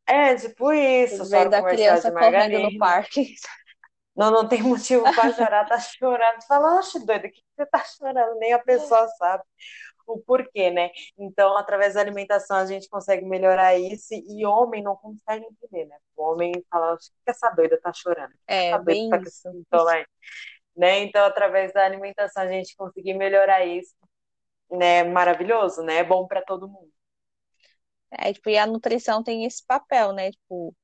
é 0.07 0.35
tipo 0.37 0.73
isso, 0.73 1.25
Vem 1.29 1.29
chora 1.39 1.51
da 1.51 1.61
comercial 1.61 1.77
criança 1.79 2.11
de 2.11 2.13
correndo 2.13 2.59
no 2.61 2.79
parque. 2.79 3.35
Não, 4.15 4.31
não 4.31 4.47
tem 4.47 4.63
motivo 4.63 5.11
para 5.15 5.33
chorar, 5.33 5.67
tá 5.67 5.79
chorando. 5.81 6.43
Fala, 6.47 6.79
oxe, 6.79 6.99
doida, 7.07 7.29
o 7.29 7.31
que 7.31 7.43
você 7.57 7.65
tá 7.67 7.83
chorando? 7.83 8.39
Nem 8.39 8.53
a 8.53 8.59
pessoa 8.59 9.09
sabe 9.17 9.43
o 10.07 10.19
porquê, 10.21 10.71
né? 10.71 10.91
Então, 11.19 11.57
através 11.57 11.95
da 11.95 12.01
alimentação, 12.01 12.59
a 12.59 12.67
gente 12.67 12.89
consegue 12.89 13.25
melhorar 13.25 13.75
isso 13.79 14.09
e 14.13 14.45
homem 14.45 14.83
não 14.83 14.97
consegue 14.97 15.47
entender, 15.47 15.87
né? 15.87 15.97
O 16.17 16.25
homem 16.25 16.53
fala, 16.71 16.95
o 16.95 16.99
que 16.99 17.11
essa 17.27 17.51
doida 17.51 17.81
tá 17.81 17.93
chorando? 17.95 18.35
É, 18.47 18.69
Essa 18.69 18.79
doida 18.79 18.85
bem 18.85 19.09
tá 19.09 19.19
isso. 19.19 19.49
Né? 20.77 21.01
Então, 21.01 21.25
através 21.25 21.73
da 21.73 21.85
alimentação, 21.85 22.43
a 22.43 22.49
gente 22.49 22.75
conseguir 22.77 23.15
melhorar 23.15 23.65
isso, 23.67 23.95
né? 24.73 25.05
Maravilhoso, 25.05 25.83
né? 25.83 25.99
É 25.99 26.05
bom 26.05 26.27
para 26.27 26.43
todo 26.43 26.69
mundo. 26.69 26.91
É, 28.11 28.33
tipo, 28.33 28.51
e 28.51 28.59
a 28.59 28.67
nutrição 28.67 29.23
tem 29.23 29.45
esse 29.45 29.65
papel, 29.67 30.13
né? 30.13 30.31
Tipo, 30.33 30.75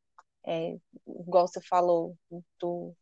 é, 0.46 0.76
igual 1.06 1.48
você 1.48 1.60
falou, 1.62 2.16
do, 2.60 2.94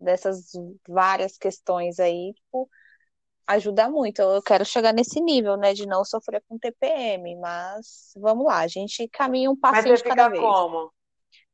dessas 0.00 0.52
várias 0.88 1.36
questões 1.38 1.98
aí, 1.98 2.32
tipo, 2.34 2.68
ajuda 3.46 3.90
muito. 3.90 4.20
Eu 4.22 4.42
quero 4.42 4.64
chegar 4.64 4.92
nesse 4.94 5.20
nível, 5.22 5.56
né, 5.58 5.74
de 5.74 5.86
não 5.86 6.04
sofrer 6.04 6.42
com 6.48 6.58
TPM, 6.58 7.36
mas 7.38 8.12
vamos 8.16 8.46
lá, 8.46 8.60
a 8.60 8.68
gente 8.68 9.08
caminha 9.10 9.50
um 9.50 9.56
Mas 9.70 9.86
passinho 9.86 9.96
você 9.96 9.96
de 9.96 10.04
cada 10.04 10.28
fica 10.28 10.30
vez. 10.30 10.58
como? 10.58 10.92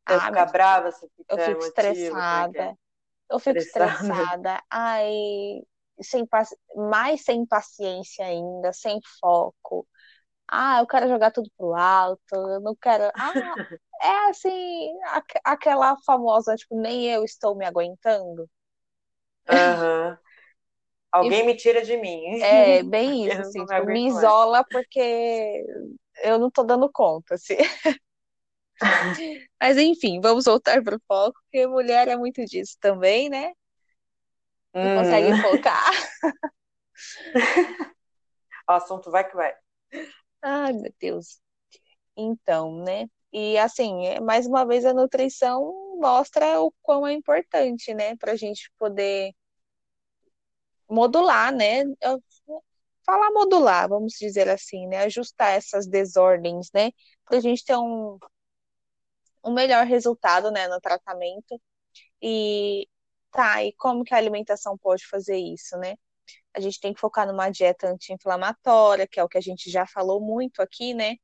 Você 0.07 0.21
Ah, 0.21 0.31
fica 0.31 0.47
brava? 0.47 0.91
Você 0.93 1.09
eu 1.29 1.39
fica 1.39 1.41
fico 1.41 1.61
emotiva? 1.61 2.25
Como 2.25 2.41
é 2.41 2.49
é? 2.65 2.69
estressada, 2.69 2.77
eu 3.31 3.39
fico 3.41 3.63
Estressada? 3.63 3.63
estressada, 3.63 4.63
ai, 4.71 5.63
sem, 6.03 6.27
mais 6.91 7.23
sem 7.25 7.47
paciência 7.47 8.25
ainda, 8.27 8.73
sem 8.73 8.99
foco. 9.21 9.87
Ah, 10.49 10.81
eu 10.81 10.87
quero 10.87 11.09
jogar 11.09 11.31
tudo 11.33 11.51
pro 11.59 11.75
alto, 11.75 12.23
eu 12.35 12.61
não 12.61 12.77
quero. 12.77 13.05
Ah, 13.19 13.57
é 14.03 14.31
assim, 14.31 14.93
aqu- 15.07 15.41
aquela 15.45 15.97
famosa, 16.07 16.57
tipo, 16.57 16.77
nem 16.81 17.07
eu 17.11 17.25
estou 17.25 17.57
me 17.57 17.67
aguentando. 17.67 18.49
E 21.21 21.31
Alguém 21.31 21.45
me 21.47 21.57
tira 21.57 21.83
de 21.83 21.97
mim, 21.97 22.23
é 22.41 22.83
bem 22.83 23.27
isso, 23.27 23.41
assim, 23.41 23.65
tipo, 23.67 23.85
me 23.87 23.97
aguento 23.97 24.13
mais. 24.13 24.35
isola 24.35 24.65
porque 24.71 25.65
eu 26.25 26.39
não 26.39 26.51
tô 26.51 26.63
dando 26.65 26.91
conta, 26.91 27.35
assim. 27.35 27.57
Mas 29.61 29.77
enfim, 29.79 30.21
vamos 30.21 30.45
voltar 30.45 30.83
pro 30.83 31.01
foco, 31.07 31.39
porque 31.45 31.67
mulher 31.67 32.09
é 32.09 32.17
muito 32.17 32.45
disso 32.45 32.77
também, 32.81 33.29
né? 33.29 33.53
Não 34.75 34.95
consegue 34.95 35.33
Hum. 35.33 35.43
focar. 35.43 35.91
O 38.69 38.73
assunto 38.73 39.11
vai 39.11 39.29
que 39.29 39.37
vai. 39.37 39.55
Ai, 40.43 40.73
meu 40.73 40.93
Deus. 41.01 41.41
Então, 42.17 42.77
né? 42.85 43.07
E 43.33 43.59
assim, 43.59 44.07
é- 44.07 44.21
mais 44.21 44.47
uma 44.47 44.67
vez 44.67 44.85
a 44.85 44.95
nutrição 44.95 45.73
mostra 46.01 46.61
o 46.61 46.73
quão 46.83 47.07
é 47.07 47.13
importante, 47.13 47.95
né, 47.95 48.17
para 48.17 48.33
a 48.33 48.37
gente 48.37 48.71
poder 48.79 49.33
modular, 50.89 51.53
né? 51.55 51.85
Falar 53.05 53.31
modular, 53.33 53.89
vamos 53.89 54.15
dizer 54.15 54.49
assim, 54.49 54.87
né? 54.87 54.99
Ajustar 55.05 55.53
essas 55.53 55.87
desordens, 55.87 56.71
né? 56.75 56.91
Para 57.25 57.39
a 57.39 57.41
gente 57.41 57.65
ter 57.65 57.77
um, 57.77 58.19
um 59.45 59.53
melhor 59.53 59.87
resultado, 59.87 60.51
né, 60.51 60.69
no 60.69 60.81
tratamento. 60.81 61.61
E 62.23 62.89
Tá, 63.33 63.65
e 63.65 63.73
como 63.75 64.05
que 64.05 64.15
a 64.15 64.19
alimentação 64.19 64.79
pode 64.79 65.07
fazer 65.09 65.39
isso, 65.39 65.77
né? 65.79 65.97
A 66.55 66.61
gente 66.61 66.81
tem 66.81 66.95
que 66.95 67.01
focar 67.01 67.27
numa 67.27 67.51
dieta 67.51 67.89
anti-inflamatória, 67.89 69.07
que 69.09 69.21
é 69.21 69.25
o 69.25 69.29
que 69.29 69.39
a 69.39 69.43
gente 69.43 69.71
já 69.71 69.87
falou 69.87 70.21
muito 70.21 70.63
aqui, 70.63 70.95
né? 70.95 71.17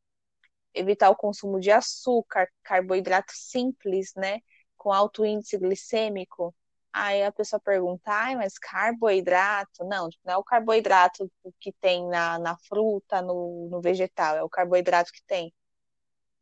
Evitar 0.75 1.11
o 1.11 1.17
consumo 1.17 1.61
de 1.61 1.71
açúcar, 1.71 2.49
carboidrato 2.65 3.33
simples, 3.35 4.12
né? 4.17 4.41
Com 4.77 4.93
alto 4.93 5.25
índice 5.25 5.59
glicêmico. 5.59 6.55
Aí 6.93 7.23
a 7.25 7.33
pessoa 7.33 7.61
pergunta, 7.61 8.03
ai, 8.12 8.37
mas 8.37 8.59
carboidrato? 8.59 9.85
Não, 9.85 10.09
não 10.25 10.35
é 10.35 10.37
o 10.38 10.45
carboidrato 10.45 11.31
que 11.61 11.73
tem 11.75 12.07
na, 12.09 12.38
na 12.38 12.57
fruta, 12.69 13.23
no, 13.23 13.69
no 13.71 13.81
vegetal, 13.81 14.37
é 14.37 14.43
o 14.45 14.49
carboidrato 14.50 15.12
que 15.12 15.23
tem 15.27 15.53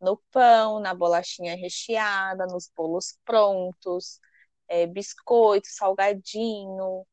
no 0.00 0.16
pão, 0.30 0.80
na 0.80 0.94
bolachinha 0.94 1.56
recheada, 1.56 2.46
nos 2.46 2.70
bolos 2.76 3.18
prontos, 3.25 4.20
é, 4.68 4.87
biscoito, 4.87 5.68
salgadinho, 5.68 7.06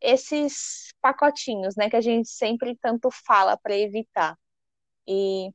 esses 0.00 0.94
pacotinhos, 1.00 1.74
né, 1.76 1.90
que 1.90 1.96
a 1.96 2.00
gente 2.00 2.28
sempre 2.28 2.76
tanto 2.76 3.10
fala 3.10 3.56
para 3.56 3.76
evitar. 3.76 4.36
E 5.06 5.50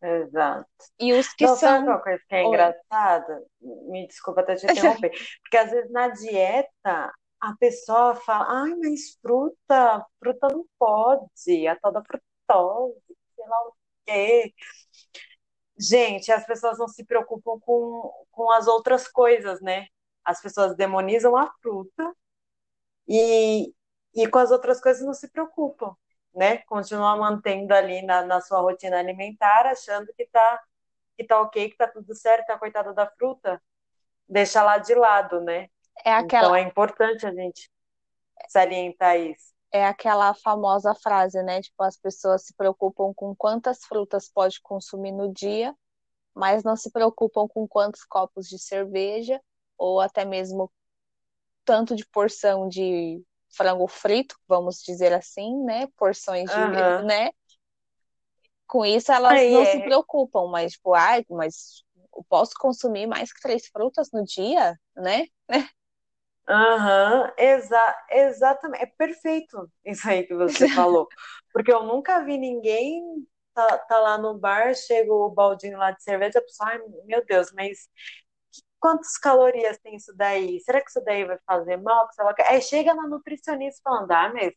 Exato. 0.00 0.68
E 0.98 1.12
os 1.12 1.32
que 1.32 1.44
Não, 1.44 1.56
são. 1.56 1.58
Sabe 1.58 1.88
uma 1.88 1.98
coisa 2.00 2.22
que 2.28 2.34
é 2.34 2.42
Oi. 2.42 2.48
engraçada? 2.48 3.44
Me 3.60 4.06
desculpa 4.06 4.40
até 4.40 4.54
te 4.54 4.66
interromper. 4.66 5.10
Porque 5.42 5.56
às 5.56 5.70
vezes 5.70 5.90
na 5.90 6.08
dieta 6.08 7.12
a 7.40 7.56
pessoa 7.58 8.14
fala, 8.14 8.62
ai, 8.62 8.74
mas 8.76 9.18
fruta, 9.20 10.06
fruta 10.18 10.48
não 10.52 10.64
pode, 10.78 11.68
a 11.68 11.76
tal 11.76 11.92
da 11.92 12.02
frutose, 12.02 13.00
sei 13.34 13.46
lá 13.46 13.68
o 13.68 13.72
quê. 14.04 14.54
Gente, 15.78 16.32
as 16.32 16.44
pessoas 16.44 16.78
não 16.78 16.88
se 16.88 17.04
preocupam 17.04 17.58
com, 17.60 18.12
com 18.32 18.50
as 18.50 18.66
outras 18.66 19.06
coisas, 19.06 19.60
né? 19.60 19.86
As 20.28 20.42
pessoas 20.42 20.76
demonizam 20.76 21.34
a 21.34 21.50
fruta 21.62 22.14
e, 23.08 23.72
e 24.14 24.28
com 24.28 24.38
as 24.38 24.50
outras 24.50 24.78
coisas 24.78 25.02
não 25.02 25.14
se 25.14 25.26
preocupam, 25.30 25.96
né? 26.34 26.58
Continua 26.66 27.16
mantendo 27.16 27.72
ali 27.72 28.02
na, 28.02 28.20
na 28.26 28.38
sua 28.42 28.60
rotina 28.60 28.98
alimentar, 28.98 29.64
achando 29.64 30.12
que 30.12 30.26
tá, 30.26 30.62
que 31.16 31.24
tá 31.24 31.40
ok, 31.40 31.70
que 31.70 31.78
tá 31.78 31.88
tudo 31.88 32.14
certo, 32.14 32.50
a 32.50 32.58
coitada 32.58 32.92
da 32.92 33.06
fruta, 33.06 33.58
deixa 34.28 34.62
lá 34.62 34.76
de 34.76 34.94
lado, 34.94 35.40
né? 35.40 35.70
É 36.04 36.12
aquela... 36.12 36.44
Então 36.44 36.56
é 36.56 36.60
importante 36.60 37.26
a 37.26 37.32
gente 37.32 37.70
salientar 38.50 39.18
isso. 39.18 39.54
É 39.72 39.86
aquela 39.86 40.34
famosa 40.34 40.94
frase, 40.94 41.42
né? 41.42 41.62
Tipo, 41.62 41.84
as 41.84 41.96
pessoas 41.96 42.44
se 42.44 42.52
preocupam 42.54 43.14
com 43.14 43.34
quantas 43.34 43.82
frutas 43.86 44.28
pode 44.28 44.60
consumir 44.60 45.12
no 45.12 45.32
dia, 45.32 45.74
mas 46.34 46.62
não 46.62 46.76
se 46.76 46.90
preocupam 46.92 47.48
com 47.48 47.66
quantos 47.66 48.04
copos 48.04 48.46
de 48.46 48.58
cerveja 48.58 49.40
ou 49.78 50.00
até 50.00 50.24
mesmo 50.24 50.70
tanto 51.64 51.94
de 51.96 52.06
porção 52.06 52.68
de 52.68 53.22
frango 53.50 53.86
frito, 53.88 54.36
vamos 54.48 54.82
dizer 54.82 55.12
assim, 55.12 55.64
né? 55.64 55.86
Porções 55.96 56.50
de, 56.52 56.62
uhum. 56.66 57.06
né? 57.06 57.30
Com 58.66 58.84
isso 58.84 59.10
elas 59.12 59.40
Aí 59.40 59.48
não 59.48 59.64
é. 59.64 59.72
se 59.72 59.80
preocupam, 59.80 60.46
mas 60.50 60.72
tipo, 60.72 60.94
ai, 60.94 61.24
mas 61.30 61.82
eu 62.14 62.24
posso 62.28 62.52
consumir 62.58 63.06
mais 63.06 63.32
que 63.32 63.40
três 63.40 63.66
frutas 63.68 64.10
no 64.12 64.24
dia, 64.24 64.78
né? 64.96 65.24
Aham, 66.48 67.24
uhum, 67.26 67.32
exa 67.36 67.96
exatamente. 68.10 68.82
É 68.82 68.86
perfeito 68.86 69.70
isso 69.84 70.08
aí 70.08 70.24
que 70.26 70.34
você 70.34 70.66
falou. 70.68 71.06
Porque 71.52 71.70
eu 71.72 71.82
nunca 71.84 72.24
vi 72.24 72.38
ninguém 72.38 73.02
tá, 73.54 73.78
tá 73.78 73.98
lá 73.98 74.16
no 74.18 74.38
bar, 74.38 74.74
chega 74.74 75.12
o 75.12 75.30
baldinho 75.30 75.76
lá 75.78 75.90
de 75.90 76.02
cerveja, 76.02 76.38
a 76.38 76.42
pessoa, 76.42 76.70
ai, 76.70 76.78
meu 77.04 77.24
Deus, 77.26 77.52
mas 77.52 77.88
quantas 78.80 79.16
calorias 79.18 79.78
tem 79.78 79.96
isso 79.96 80.14
daí? 80.16 80.60
Será 80.60 80.80
que 80.80 80.90
isso 80.90 81.02
daí 81.04 81.24
vai 81.24 81.38
fazer 81.46 81.76
mal? 81.76 82.08
Aí 82.48 82.62
chega 82.62 82.94
na 82.94 83.06
nutricionista 83.06 83.80
falando, 83.82 84.10
ah, 84.12 84.32
mas 84.32 84.52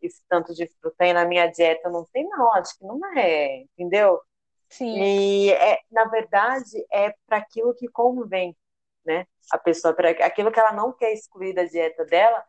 esse 0.00 0.22
tanto 0.28 0.54
de 0.54 0.66
fruta 0.80 1.04
aí 1.04 1.12
na 1.12 1.24
minha 1.24 1.46
dieta 1.46 1.88
não 1.90 2.06
tem, 2.12 2.28
não, 2.28 2.52
acho 2.54 2.78
que 2.78 2.84
não 2.84 3.00
é, 3.16 3.62
entendeu? 3.62 4.20
Sim. 4.68 4.98
E 5.00 5.52
é, 5.52 5.80
na 5.90 6.04
verdade 6.06 6.84
é 6.92 7.14
para 7.26 7.38
aquilo 7.38 7.74
que 7.74 7.88
convém, 7.88 8.56
né? 9.04 9.26
A 9.50 9.58
pessoa, 9.58 9.94
para 9.94 10.10
aquilo 10.10 10.50
que 10.52 10.60
ela 10.60 10.72
não 10.72 10.92
quer 10.92 11.12
excluir 11.12 11.54
da 11.54 11.64
dieta 11.64 12.04
dela, 12.06 12.44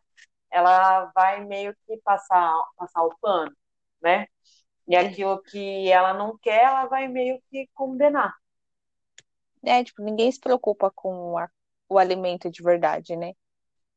ela 0.50 1.06
vai 1.14 1.44
meio 1.44 1.74
que 1.86 1.96
passar, 1.98 2.54
passar 2.76 3.02
o 3.02 3.16
pano, 3.20 3.54
né? 4.02 4.26
E 4.86 4.96
aquilo 4.96 5.42
que 5.42 5.90
ela 5.90 6.14
não 6.14 6.38
quer, 6.38 6.62
ela 6.64 6.86
vai 6.86 7.08
meio 7.08 7.40
que 7.50 7.68
condenar. 7.74 8.34
É, 9.66 9.82
tipo, 9.84 10.02
ninguém 10.02 10.30
se 10.30 10.40
preocupa 10.40 10.90
com 10.94 11.38
a, 11.38 11.48
o 11.88 11.98
alimento 11.98 12.50
de 12.50 12.62
verdade, 12.62 13.16
né? 13.16 13.32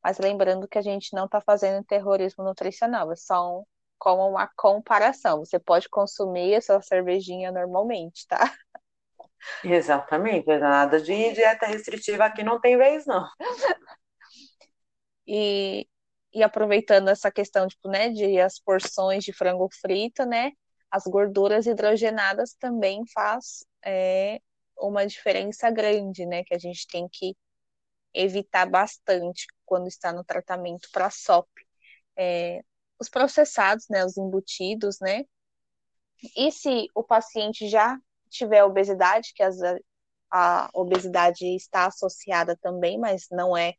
Mas 0.02 0.18
lembrando 0.18 0.68
que 0.68 0.78
a 0.78 0.82
gente 0.82 1.14
não 1.14 1.26
está 1.26 1.40
fazendo 1.40 1.84
terrorismo 1.84 2.44
nutricional, 2.44 3.12
é 3.12 3.16
só 3.16 3.60
um, 3.60 3.64
como 3.98 4.28
uma 4.28 4.48
comparação. 4.56 5.40
Você 5.44 5.58
pode 5.58 5.88
consumir 5.88 6.54
a 6.54 6.60
sua 6.60 6.80
cervejinha 6.80 7.52
normalmente, 7.52 8.26
tá? 8.26 8.38
Exatamente, 9.64 10.46
nada 10.58 11.00
de 11.00 11.32
dieta 11.32 11.66
restritiva 11.66 12.24
aqui 12.24 12.42
não 12.42 12.60
tem 12.60 12.76
vez, 12.76 13.06
não. 13.06 13.26
E, 15.26 15.86
e 16.32 16.42
aproveitando 16.42 17.08
essa 17.08 17.30
questão, 17.30 17.66
tipo, 17.68 17.88
né, 17.88 18.08
de 18.10 18.40
as 18.40 18.58
porções 18.58 19.24
de 19.24 19.32
frango 19.32 19.68
frito, 19.80 20.24
né, 20.24 20.52
as 20.90 21.04
gorduras 21.04 21.66
hidrogenadas 21.66 22.54
também 22.54 23.02
faz 23.12 23.64
é, 23.84 24.40
uma 24.80 25.06
diferença 25.06 25.70
grande, 25.70 26.26
né, 26.26 26.44
que 26.44 26.54
a 26.54 26.58
gente 26.58 26.86
tem 26.88 27.08
que 27.08 27.36
evitar 28.14 28.66
bastante 28.66 29.46
quando 29.64 29.88
está 29.88 30.12
no 30.12 30.24
tratamento 30.24 30.88
para 30.92 31.10
SOP. 31.10 31.48
É, 32.16 32.62
os 33.00 33.08
processados, 33.08 33.86
né, 33.88 34.04
os 34.04 34.16
embutidos, 34.16 34.98
né, 35.00 35.24
e 36.36 36.50
se 36.50 36.88
o 36.94 37.02
paciente 37.02 37.68
já 37.68 37.98
tiver 38.28 38.64
obesidade, 38.64 39.32
que 39.34 39.42
as, 39.42 39.56
a 40.30 40.68
obesidade 40.74 41.44
está 41.56 41.86
associada 41.86 42.56
também, 42.56 42.98
mas 42.98 43.26
não 43.30 43.56
é 43.56 43.74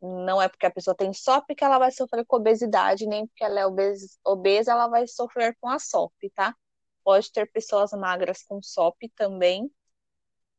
não 0.00 0.42
é 0.42 0.48
porque 0.48 0.66
a 0.66 0.70
pessoa 0.70 0.96
tem 0.96 1.12
SOP 1.12 1.54
que 1.54 1.62
ela 1.64 1.78
vai 1.78 1.92
sofrer 1.92 2.24
com 2.26 2.36
obesidade, 2.36 3.06
nem 3.06 3.26
porque 3.26 3.44
ela 3.44 3.60
é 3.60 3.66
obesa, 3.66 4.06
obesa 4.24 4.72
ela 4.72 4.88
vai 4.88 5.06
sofrer 5.06 5.56
com 5.60 5.68
a 5.68 5.78
SOP, 5.78 6.12
tá? 6.34 6.56
Pode 7.04 7.32
ter 7.32 7.50
pessoas 7.50 7.92
magras 7.92 8.42
com 8.42 8.62
SOP 8.62 9.08
também. 9.16 9.70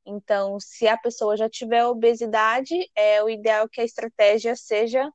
Então, 0.05 0.59
se 0.59 0.87
a 0.87 0.97
pessoa 0.97 1.37
já 1.37 1.49
tiver 1.49 1.85
obesidade, 1.85 2.89
é 2.95 3.23
o 3.23 3.29
ideal 3.29 3.69
que 3.69 3.79
a 3.79 3.85
estratégia 3.85 4.55
seja 4.55 5.09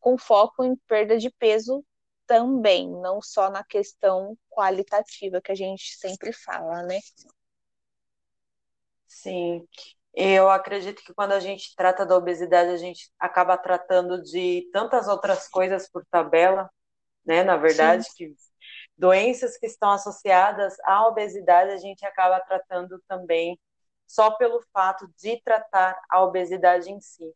com 0.00 0.18
foco 0.18 0.64
em 0.64 0.76
perda 0.88 1.16
de 1.16 1.30
peso 1.30 1.84
também, 2.26 2.90
não 2.90 3.20
só 3.22 3.50
na 3.50 3.62
questão 3.64 4.36
qualitativa 4.50 5.40
que 5.40 5.52
a 5.52 5.54
gente 5.54 5.96
sempre 5.96 6.32
fala, 6.32 6.82
né? 6.82 6.98
Sim. 9.06 9.66
Eu 10.12 10.48
acredito 10.48 11.02
que 11.02 11.14
quando 11.14 11.32
a 11.32 11.40
gente 11.40 11.74
trata 11.76 12.06
da 12.06 12.16
obesidade, 12.16 12.70
a 12.70 12.76
gente 12.76 13.10
acaba 13.18 13.56
tratando 13.56 14.22
de 14.22 14.68
tantas 14.72 15.08
outras 15.08 15.48
coisas 15.48 15.88
por 15.88 16.04
tabela, 16.06 16.70
né? 17.24 17.42
Na 17.42 17.56
verdade, 17.56 18.04
Sim. 18.04 18.10
que 18.16 18.34
doenças 18.96 19.56
que 19.56 19.66
estão 19.66 19.90
associadas 19.90 20.76
à 20.84 21.06
obesidade, 21.06 21.72
a 21.72 21.76
gente 21.76 22.04
acaba 22.04 22.40
tratando 22.40 23.02
também 23.08 23.58
só 24.06 24.30
pelo 24.32 24.62
fato 24.72 25.08
de 25.18 25.40
tratar 25.42 26.00
a 26.10 26.22
obesidade 26.22 26.90
em 26.90 27.00
si. 27.00 27.34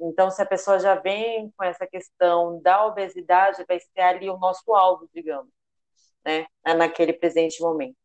Então, 0.00 0.30
se 0.30 0.40
a 0.40 0.46
pessoa 0.46 0.78
já 0.78 0.94
vem 0.94 1.50
com 1.56 1.64
essa 1.64 1.86
questão 1.86 2.60
da 2.62 2.86
obesidade, 2.86 3.64
vai 3.66 3.80
ser 3.80 4.00
ali 4.00 4.30
o 4.30 4.38
nosso 4.38 4.72
alvo, 4.72 5.08
digamos, 5.12 5.52
né, 6.24 6.46
naquele 6.76 7.12
presente 7.12 7.60
momento. 7.60 7.96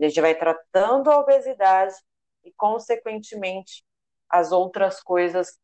A 0.00 0.04
gente 0.04 0.20
vai 0.20 0.34
tratando 0.34 1.10
a 1.10 1.18
obesidade 1.18 1.94
e, 2.42 2.52
consequentemente, 2.56 3.84
as 4.28 4.50
outras 4.50 5.02
coisas 5.02 5.58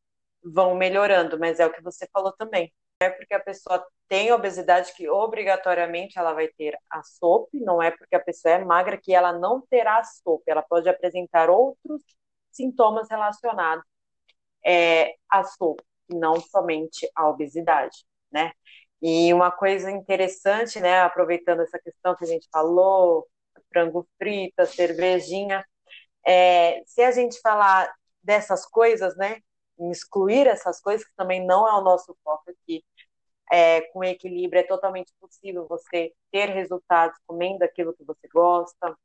vão 0.45 0.75
melhorando, 0.75 1.39
mas 1.39 1.59
é 1.59 1.67
o 1.67 1.73
que 1.73 1.83
você 1.83 2.07
falou 2.13 2.33
também 2.33 2.73
é 3.03 3.11
porque 3.11 3.35
a 3.35 3.41
pessoa 3.41 3.85
tem 4.09 4.33
obesidade 4.33 4.93
que 4.95 5.09
obrigatoriamente 5.09 6.19
ela 6.19 6.33
vai 6.33 6.49
ter 6.49 6.77
a 6.91 7.03
SOP, 7.03 7.49
não 7.55 7.83
é 7.83 7.91
porque 7.91 8.15
a 8.15 8.21
pessoa 8.21 8.55
é 8.55 8.65
magra 8.65 8.99
que 8.99 9.15
ela 9.15 9.33
não 9.33 9.61
terá 9.69 9.99
a 9.99 10.05
SOP, 10.05 10.43
ela 10.47 10.63
pode 10.63 10.89
apresentar 10.89 11.51
outros 11.51 12.03
sintomas 12.51 13.09
relacionados 13.11 13.85
é, 14.65 15.15
à 15.31 15.43
SOP, 15.45 15.81
não 16.11 16.41
somente 16.41 17.09
a 17.17 17.29
obesidade, 17.29 18.05
né? 18.31 18.53
E 19.01 19.33
uma 19.35 19.51
coisa 19.51 19.91
interessante, 19.91 20.79
né, 20.81 21.01
aproveitando 21.01 21.63
essa 21.63 21.79
questão 21.79 22.15
que 22.17 22.25
a 22.25 22.27
gente 22.27 22.49
falou, 22.53 23.27
frango 23.73 24.07
frita, 24.19 24.65
cervejinha, 24.67 25.65
é, 26.27 26.83
se 26.87 27.03
a 27.03 27.11
gente 27.11 27.41
falar 27.41 27.93
dessas 28.23 28.65
coisas, 28.67 29.17
né, 29.17 29.39
excluir 29.91 30.47
essas 30.47 30.81
coisas, 30.81 31.07
que 31.07 31.15
também 31.17 31.45
não 31.45 31.67
é 31.67 31.73
o 31.73 31.83
nosso 31.83 32.17
foco 32.23 32.51
aqui, 32.51 32.85
é, 33.53 33.83
com 33.93 34.03
equilíbrio, 34.03 34.61
é 34.61 34.63
totalmente 34.63 35.13
possível 35.21 35.69
você 35.69 36.15
ter 36.31 36.49
resultados 36.49 37.19
comendo 37.27 37.63
aquilo 37.63 37.93
que 37.93 38.03
você 38.03 38.27
gosta, 38.29 38.97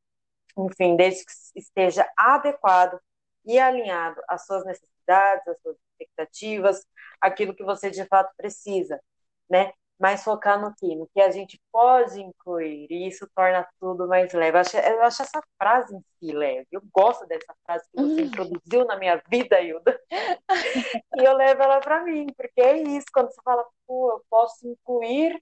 enfim, 0.57 0.95
desde 0.95 1.25
que 1.25 1.31
esteja 1.59 2.09
adequado 2.15 2.97
e 3.45 3.59
alinhado 3.59 4.21
às 4.27 4.45
suas 4.45 4.65
necessidades, 4.65 5.45
às 5.49 5.61
suas 5.61 5.75
expectativas, 5.91 6.85
aquilo 7.19 7.53
que 7.53 7.63
você 7.63 7.91
de 7.91 8.05
fato 8.05 8.33
precisa, 8.37 9.01
né? 9.49 9.73
Mas 9.99 10.23
focar 10.23 10.61
no 10.61 10.73
que? 10.75 10.95
No 10.95 11.07
que 11.07 11.19
a 11.19 11.31
gente 11.31 11.59
pode 11.71 12.21
incluir, 12.21 12.87
e 12.89 13.07
isso 13.07 13.27
torna 13.35 13.67
tudo 13.79 14.07
mais 14.07 14.31
leve. 14.31 14.57
Eu 14.57 14.61
acho, 14.61 14.77
eu 14.77 15.03
acho 15.03 15.23
essa 15.23 15.41
frase 15.57 15.95
em 15.95 16.01
si 16.19 16.31
leve. 16.31 16.67
Eu 16.71 16.81
gosto 16.93 17.25
dessa 17.25 17.55
frase 17.65 17.85
que 17.89 18.01
você 18.01 18.21
uhum. 18.21 18.27
introduziu 18.27 18.85
na 18.85 18.97
minha 18.97 19.21
vida, 19.29 19.59
Hilda. 19.59 19.99
e 21.17 21.23
eu 21.23 21.35
levo 21.35 21.63
ela 21.63 21.79
para 21.79 22.03
mim, 22.03 22.27
porque 22.37 22.61
é 22.61 22.77
isso, 22.77 23.07
quando 23.11 23.31
você 23.31 23.41
fala, 23.43 23.65
pô, 23.87 24.11
eu 24.11 24.23
posso 24.29 24.67
incluir 24.67 25.41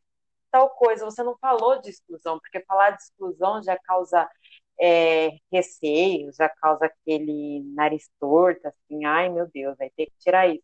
tal 0.52 0.70
coisa. 0.70 1.04
Você 1.06 1.22
não 1.24 1.38
falou 1.38 1.82
de 1.82 1.90
exclusão, 1.90 2.40
porque 2.40 2.64
falar 2.66 2.92
de 2.92 3.04
exclusão 3.04 3.62
já 3.62 3.78
causa 3.78 4.30
é, 4.80 5.32
receio, 5.52 6.32
já 6.34 6.50
causa 6.50 6.86
aquele 6.86 7.62
nariz 7.76 8.10
torto, 8.20 8.68
assim, 8.68 9.06
ai 9.06 9.30
meu 9.30 9.48
Deus, 9.54 9.76
vai 9.78 9.90
ter 9.92 10.08
que 10.08 10.18
tirar 10.20 10.48
isso. 10.48 10.64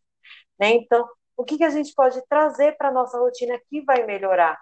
Né? 0.58 0.70
Então, 0.74 1.08
o 1.36 1.44
que, 1.44 1.58
que 1.58 1.64
a 1.64 1.70
gente 1.70 1.94
pode 1.94 2.20
trazer 2.28 2.76
para 2.76 2.88
a 2.88 2.92
nossa 2.92 3.18
rotina 3.18 3.58
que 3.68 3.82
vai 3.82 4.04
melhorar 4.04 4.60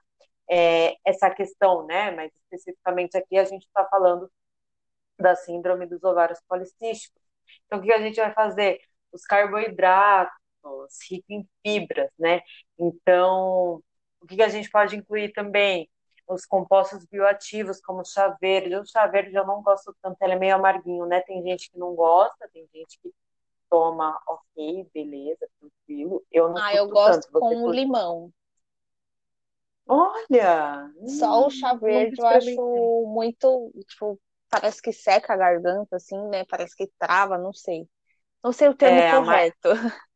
é, 0.51 0.97
essa 1.05 1.31
questão, 1.31 1.87
né? 1.87 2.11
Mas 2.13 2.33
especificamente 2.35 3.17
aqui 3.17 3.39
a 3.39 3.45
gente 3.45 3.67
está 3.67 3.85
falando 3.87 4.31
da 5.19 5.37
síndrome 5.37 5.87
dos 5.87 6.03
ovários 6.03 6.41
policísticos. 6.49 7.23
Então, 7.67 7.79
o 7.79 7.83
que, 7.83 7.89
que 7.89 7.95
a 7.95 8.01
gente 8.03 8.17
vai 8.17 8.33
fazer? 8.33 8.81
Os 9.13 9.25
carboidratos, 9.25 10.35
ricos 11.11 11.31
em 11.31 11.49
fibras, 11.63 12.11
né? 12.19 12.41
Então, 12.79 13.83
o 14.21 14.27
que, 14.27 14.37
que 14.37 14.43
a 14.43 14.49
gente 14.49 14.71
pode 14.71 14.97
incluir 14.97 15.33
também? 15.33 15.89
Os 16.29 16.47
compostos 16.47 17.05
bioativos, 17.07 17.81
como 17.81 18.05
chá 18.05 18.29
verde. 18.41 18.77
O 18.77 18.85
chá 18.87 19.07
verde 19.07 19.35
eu 19.35 19.47
não 19.47 19.63
gosto 19.63 19.95
tanto, 20.03 20.17
ele 20.23 20.35
é 20.35 20.39
meio 20.39 20.55
amarguinho, 20.57 21.07
né? 21.07 21.21
Tem 21.23 21.43
gente 21.43 21.71
que 21.71 21.79
não 21.79 21.95
gosta, 21.95 22.49
tem 22.53 22.69
gente 22.73 22.99
que 23.03 23.13
toma, 23.71 24.21
ok, 24.29 24.91
beleza, 24.95 25.49
tranquilo. 25.61 26.25
Eu 26.33 26.49
não 26.51 26.63
Ah, 26.63 26.73
eu 26.77 26.89
gosto 26.89 27.27
tanto. 27.35 27.39
com 27.39 27.69
limão. 27.73 28.33
Olha! 29.87 30.89
Só 31.07 31.47
o 31.47 31.51
chá 31.51 31.75
verde 31.75 32.21
eu 32.21 32.27
acho 32.27 32.61
muito, 33.09 33.71
tipo, 33.89 34.21
parece 34.49 34.81
que 34.83 34.93
seca 34.93 35.35
a 35.35 35.37
garganta, 35.37 35.97
assim, 35.97 36.17
né? 36.29 36.45
Parece 36.47 36.75
que 36.77 36.87
trava, 36.99 37.37
não 37.39 37.53
sei. 37.53 37.89
Não 38.45 38.53
sei 38.53 38.69
o 38.69 38.77
termo 38.77 39.03
é, 39.03 39.11
correto. 39.11 39.71
A, 39.71 39.71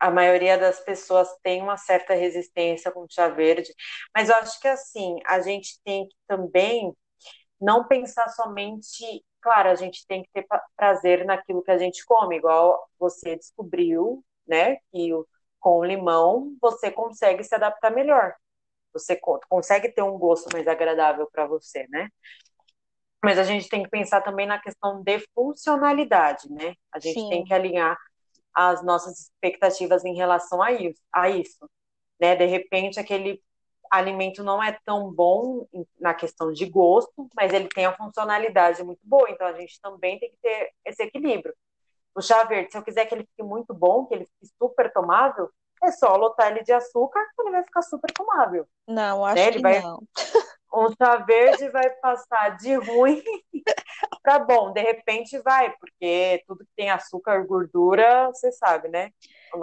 a 0.00 0.10
maioria 0.10 0.58
das 0.58 0.80
pessoas 0.80 1.28
tem 1.42 1.62
uma 1.62 1.76
certa 1.76 2.14
resistência 2.14 2.90
com 2.92 3.06
chá 3.08 3.28
verde, 3.28 3.72
mas 4.14 4.28
eu 4.28 4.34
acho 4.36 4.60
que 4.60 4.68
assim, 4.68 5.16
a 5.26 5.40
gente 5.40 5.80
tem 5.84 6.06
que 6.08 6.16
também 6.26 6.92
não 7.60 7.86
pensar 7.88 8.28
somente 8.30 9.24
claro, 9.46 9.68
a 9.70 9.76
gente 9.76 10.04
tem 10.08 10.24
que 10.24 10.30
ter 10.32 10.44
prazer 10.76 11.24
naquilo 11.24 11.62
que 11.62 11.70
a 11.70 11.78
gente 11.78 12.04
come, 12.04 12.36
igual 12.36 12.90
você 12.98 13.36
descobriu, 13.36 14.24
né, 14.44 14.78
que 14.90 15.12
com 15.60 15.78
o 15.78 15.84
limão 15.84 16.56
você 16.60 16.90
consegue 16.90 17.44
se 17.44 17.54
adaptar 17.54 17.92
melhor. 17.92 18.34
Você 18.92 19.16
consegue 19.48 19.92
ter 19.92 20.02
um 20.02 20.18
gosto 20.18 20.48
mais 20.52 20.66
agradável 20.66 21.28
para 21.30 21.46
você, 21.46 21.86
né? 21.88 22.08
Mas 23.22 23.38
a 23.38 23.44
gente 23.44 23.68
tem 23.68 23.84
que 23.84 23.88
pensar 23.88 24.20
também 24.20 24.48
na 24.48 24.58
questão 24.58 25.00
de 25.00 25.20
funcionalidade, 25.32 26.50
né? 26.50 26.74
A 26.90 26.98
gente 26.98 27.20
Sim. 27.20 27.28
tem 27.28 27.44
que 27.44 27.54
alinhar 27.54 27.96
as 28.52 28.82
nossas 28.84 29.20
expectativas 29.20 30.04
em 30.04 30.16
relação 30.16 30.60
a 30.60 30.72
isso, 30.72 31.00
a 31.12 31.30
isso, 31.30 31.70
né? 32.20 32.34
De 32.34 32.46
repente 32.46 32.98
aquele 32.98 33.40
alimento 33.90 34.42
não 34.42 34.62
é 34.62 34.78
tão 34.84 35.10
bom 35.12 35.66
na 36.00 36.14
questão 36.14 36.52
de 36.52 36.66
gosto, 36.66 37.28
mas 37.34 37.52
ele 37.52 37.68
tem 37.68 37.86
a 37.86 37.96
funcionalidade 37.96 38.82
muito 38.82 39.00
boa, 39.04 39.30
então 39.30 39.46
a 39.46 39.52
gente 39.52 39.80
também 39.80 40.18
tem 40.18 40.30
que 40.30 40.36
ter 40.42 40.72
esse 40.84 41.02
equilíbrio. 41.02 41.54
O 42.14 42.22
chá 42.22 42.44
verde, 42.44 42.72
se 42.72 42.78
eu 42.78 42.82
quiser 42.82 43.06
que 43.06 43.14
ele 43.14 43.24
fique 43.24 43.42
muito 43.42 43.74
bom, 43.74 44.06
que 44.06 44.14
ele 44.14 44.24
fique 44.24 44.52
super 44.58 44.92
tomável, 44.92 45.50
é 45.82 45.90
só 45.90 46.16
lotar 46.16 46.50
ele 46.50 46.62
de 46.62 46.72
açúcar, 46.72 47.20
ele 47.40 47.50
vai 47.50 47.62
ficar 47.62 47.82
super 47.82 48.10
tomável. 48.12 48.66
Não, 48.88 49.24
acho 49.24 49.42
né? 49.42 49.52
que 49.52 49.60
vai... 49.60 49.80
não. 49.80 50.02
Um 50.74 50.92
chá 50.94 51.16
verde 51.16 51.70
vai 51.70 51.88
passar 51.88 52.56
de 52.58 52.74
ruim 52.74 53.22
para 54.22 54.38
bom, 54.40 54.72
de 54.72 54.82
repente 54.82 55.38
vai, 55.38 55.74
porque 55.78 56.44
tudo 56.46 56.66
que 56.66 56.72
tem 56.76 56.90
açúcar, 56.90 57.46
gordura, 57.46 58.26
você 58.26 58.52
sabe, 58.52 58.88
né? 58.88 59.10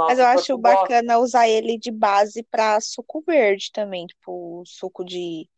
Mas 0.07 0.19
eu 0.19 0.25
acho 0.25 0.57
bacana 0.57 1.19
usar 1.19 1.47
ele 1.47 1.77
de 1.77 1.91
base 1.91 2.43
para 2.43 2.79
suco 2.81 3.21
verde 3.25 3.71
também, 3.71 4.05
tipo 4.07 4.63
suco 4.65 5.03
de 5.05 5.49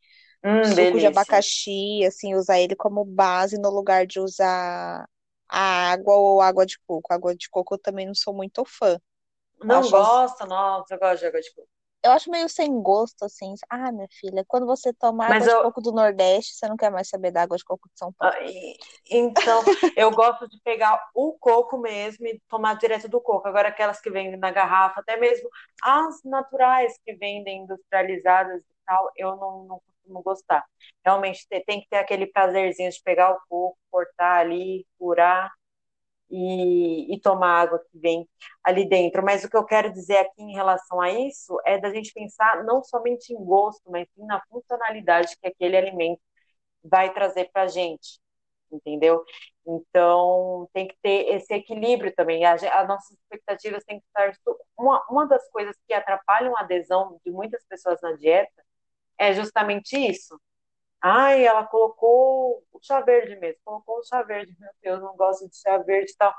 hum, 0.43 0.75
suco 0.75 0.99
delícia. 0.99 0.99
de 0.99 1.07
abacaxi, 1.07 2.03
assim, 2.05 2.35
usar 2.35 2.59
ele 2.59 2.75
como 2.75 3.05
base 3.05 3.57
no 3.59 3.69
lugar 3.69 4.05
de 4.07 4.19
usar 4.19 5.07
a 5.49 5.91
água 5.91 6.15
ou 6.17 6.41
água 6.41 6.65
de 6.65 6.79
coco. 6.87 7.13
Água 7.13 7.35
de 7.35 7.49
coco 7.49 7.75
eu 7.75 7.79
também 7.79 8.07
não 8.07 8.15
sou 8.15 8.33
muito 8.35 8.65
fã. 8.65 8.99
Não 9.61 9.77
acho 9.77 9.91
gosta? 9.91 10.45
Nossa, 10.47 10.93
eu 10.95 10.99
gosto 10.99 11.19
de 11.21 11.25
água 11.27 11.41
de 11.41 11.53
coco 11.53 11.67
eu 12.05 12.11
acho 12.11 12.29
meio 12.29 12.47
sem 12.47 12.81
gosto, 12.81 13.25
assim. 13.25 13.53
Ah, 13.69 13.91
minha 13.91 14.07
filha, 14.11 14.45
quando 14.47 14.65
você 14.65 14.93
toma 14.93 15.25
água 15.25 15.47
eu... 15.47 15.57
de 15.57 15.63
coco 15.63 15.81
do 15.81 15.91
Nordeste, 15.91 16.53
você 16.53 16.67
não 16.67 16.77
quer 16.77 16.91
mais 16.91 17.09
saber 17.09 17.31
da 17.31 17.41
água 17.41 17.57
de 17.57 17.65
coco 17.65 17.89
de 17.89 17.97
São 17.97 18.13
Paulo. 18.13 18.35
Ah, 18.35 18.45
então, 19.09 19.63
eu 19.97 20.11
gosto 20.11 20.47
de 20.47 20.59
pegar 20.63 20.99
o 21.13 21.33
coco 21.33 21.77
mesmo 21.77 22.27
e 22.27 22.39
tomar 22.47 22.75
direto 22.75 23.09
do 23.09 23.19
coco. 23.19 23.47
Agora, 23.47 23.69
aquelas 23.69 23.99
que 23.99 24.11
vendem 24.11 24.37
na 24.37 24.51
garrafa, 24.51 24.99
até 24.99 25.17
mesmo 25.17 25.49
as 25.81 26.23
naturais 26.23 26.93
que 27.03 27.13
vendem 27.15 27.63
industrializadas 27.63 28.61
e 28.61 28.75
tal, 28.85 29.09
eu 29.17 29.35
não, 29.35 29.63
não 29.65 29.79
costumo 29.79 30.21
gostar. 30.21 30.63
Realmente 31.03 31.47
tem 31.65 31.81
que 31.81 31.89
ter 31.89 31.97
aquele 31.97 32.27
prazerzinho 32.27 32.91
de 32.91 33.01
pegar 33.03 33.31
o 33.31 33.39
coco, 33.49 33.77
cortar 33.89 34.37
ali, 34.37 34.85
curar 34.99 35.51
e, 36.29 37.13
e, 37.13 37.19
tomar 37.21 37.61
água 37.61 37.79
que 37.79 37.99
vem 37.99 38.27
ali 38.63 38.87
dentro. 38.87 39.23
Mas 39.23 39.43
o 39.43 39.49
que 39.49 39.57
eu 39.57 39.65
quero 39.65 39.91
dizer 39.91 40.17
aqui 40.17 40.41
em 40.41 40.53
relação 40.53 40.99
a 41.01 41.11
isso 41.11 41.57
é 41.65 41.77
da 41.79 41.89
gente 41.93 42.13
pensar 42.13 42.63
não 42.63 42.83
somente 42.83 43.33
em 43.33 43.43
gosto, 43.43 43.89
mas 43.91 44.07
sim 44.15 44.25
na 44.25 44.41
funcionalidade 44.49 45.37
que 45.41 45.47
aquele 45.47 45.77
alimento 45.77 46.21
vai 46.83 47.13
trazer 47.13 47.49
para 47.51 47.63
a 47.63 47.67
gente, 47.67 48.19
entendeu? 48.71 49.23
Então 49.65 50.69
tem 50.73 50.87
que 50.87 50.95
ter 51.01 51.27
esse 51.35 51.53
equilíbrio 51.53 52.13
também. 52.15 52.45
As 52.45 52.61
nossas 52.87 53.11
expectativas 53.17 53.83
têm 53.85 53.99
que 53.99 54.05
estar. 54.07 54.33
Uma, 54.77 55.03
uma 55.09 55.27
das 55.27 55.49
coisas 55.51 55.75
que 55.87 55.93
atrapalham 55.93 56.55
a 56.57 56.61
adesão 56.61 57.19
de 57.25 57.31
muitas 57.31 57.65
pessoas 57.65 58.01
na 58.01 58.13
dieta 58.13 58.63
é 59.19 59.33
justamente 59.33 59.97
isso 59.97 60.39
Ai, 61.07 61.45
ela 61.45 61.63
colocou 61.67 62.63
o 62.73 62.79
chá 62.81 62.99
verde 63.01 63.35
mesmo, 63.35 63.59
colocou 63.63 63.99
o 63.99 64.03
chá 64.03 64.23
verde, 64.23 64.55
meu 64.59 64.71
Deus, 64.81 64.99
não 65.01 65.15
gosto 65.15 65.47
de 65.47 65.55
chá 65.57 65.77
verde 65.77 66.11
e 66.11 66.15
tal. 66.17 66.33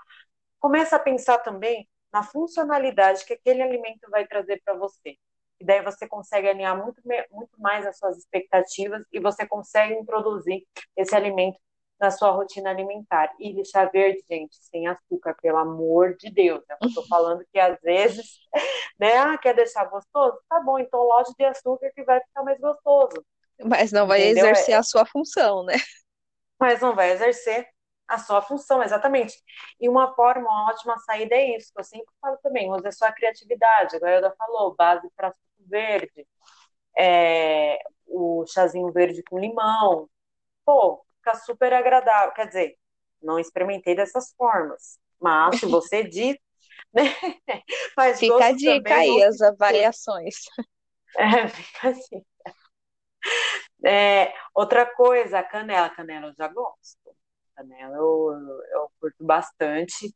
Começa 0.61 0.97
a 0.97 1.01
pensar 1.01 1.39
também 1.39 1.89
na 2.13 2.23
funcionalidade 2.25 3.25
que 3.27 3.35
aquele 3.35 3.63
alimento 3.63 4.11
vai 4.11 4.27
trazer 4.27 4.61
para 4.65 4.75
você. 4.77 5.17
E 5.61 5.65
daí 5.67 5.83
você 5.83 6.09
consegue 6.09 6.49
alinhar 6.49 6.77
muito, 6.83 7.01
muito 7.33 7.61
mais 7.61 7.87
as 7.87 7.99
suas 7.99 8.19
expectativas 8.19 9.05
e 9.13 9.21
você 9.21 9.47
consegue 9.47 9.95
introduzir 9.95 10.65
esse 10.97 11.15
alimento 11.17 11.59
na 12.01 12.11
sua 12.11 12.31
rotina 12.33 12.71
alimentar. 12.71 13.33
E 13.41 13.65
chá 13.67 13.87
verde, 13.87 14.25
gente, 14.31 14.57
sem 14.67 14.87
açúcar, 14.89 15.37
pelo 15.43 15.59
amor 15.59 16.17
de 16.17 16.31
Deus. 16.33 16.63
Né? 16.69 16.77
Eu 16.83 16.95
tô 16.95 17.03
falando 17.09 17.45
que 17.53 17.59
às 17.61 17.81
vezes, 17.83 18.41
né, 19.01 19.17
ah, 19.19 19.39
quer 19.39 19.55
deixar 19.55 19.85
gostoso? 19.87 20.39
Tá 20.49 20.61
bom, 20.61 20.79
então 20.79 21.01
lote 21.03 21.33
de 21.39 21.45
açúcar 21.45 21.91
que 21.95 22.05
vai 22.05 22.21
ficar 22.21 22.43
mais 22.45 22.59
gostoso. 22.61 23.25
Mas 23.65 23.93
não 23.93 24.07
vai 24.07 24.23
Entendeu? 24.23 24.47
exercer 24.47 24.75
a 24.75 24.83
sua 24.83 25.07
função, 25.07 25.65
né? 25.65 25.75
Mas 26.59 26.81
não 26.81 26.95
vai 26.95 27.11
exercer 27.13 27.69
a 28.09 28.19
sua 28.19 28.41
função, 28.41 28.83
exatamente. 28.83 29.35
E 29.81 29.89
uma 29.89 30.15
forma, 30.15 30.49
uma 30.49 30.71
ótima 30.71 30.97
saída 30.99 31.35
é 31.35 31.57
isso, 31.57 31.73
que 31.73 31.81
eu 31.81 31.85
sempre 31.85 32.13
falo 32.21 32.37
também, 32.43 32.71
use 32.71 32.87
a 32.87 32.93
sua 32.93 33.13
criatividade. 33.13 33.97
A 34.03 34.09
Elda 34.09 34.35
falou, 34.39 34.75
base 34.75 35.09
para 35.17 35.33
suco 35.33 35.45
verde, 35.69 36.27
é, 36.99 37.79
o 38.07 38.45
chazinho 38.47 38.93
verde 38.93 39.23
com 39.25 39.39
limão. 39.39 40.09
Pô, 40.65 41.05
fica 41.19 41.37
super 41.37 41.73
agradável. 41.73 42.33
Quer 42.35 42.49
dizer, 42.49 42.79
não 43.23 43.39
experimentei 43.39 43.97
dessas 43.97 44.35
formas, 44.37 44.99
mas 45.21 45.59
se 45.59 45.67
você 45.67 46.05
diz, 46.05 46.37
né? 46.95 47.05
Mas 47.97 48.19
fica 48.19 48.47
a 48.47 48.53
dica 48.53 48.97
aí, 48.97 49.23
as 49.23 49.39
variações. 49.59 50.37
É, 51.17 51.49
fica 51.49 51.89
assim. 51.91 52.25
É, 53.87 54.35
outra 54.53 54.85
coisa, 54.85 55.39
a 55.39 55.45
canela. 55.45 55.89
Canela 55.91 56.27
eu 56.29 56.35
já 56.35 56.49
gosto. 56.49 56.99
Canela 57.55 57.97
eu, 57.97 58.33
eu 58.73 58.91
curto 59.01 59.25
bastante, 59.25 60.13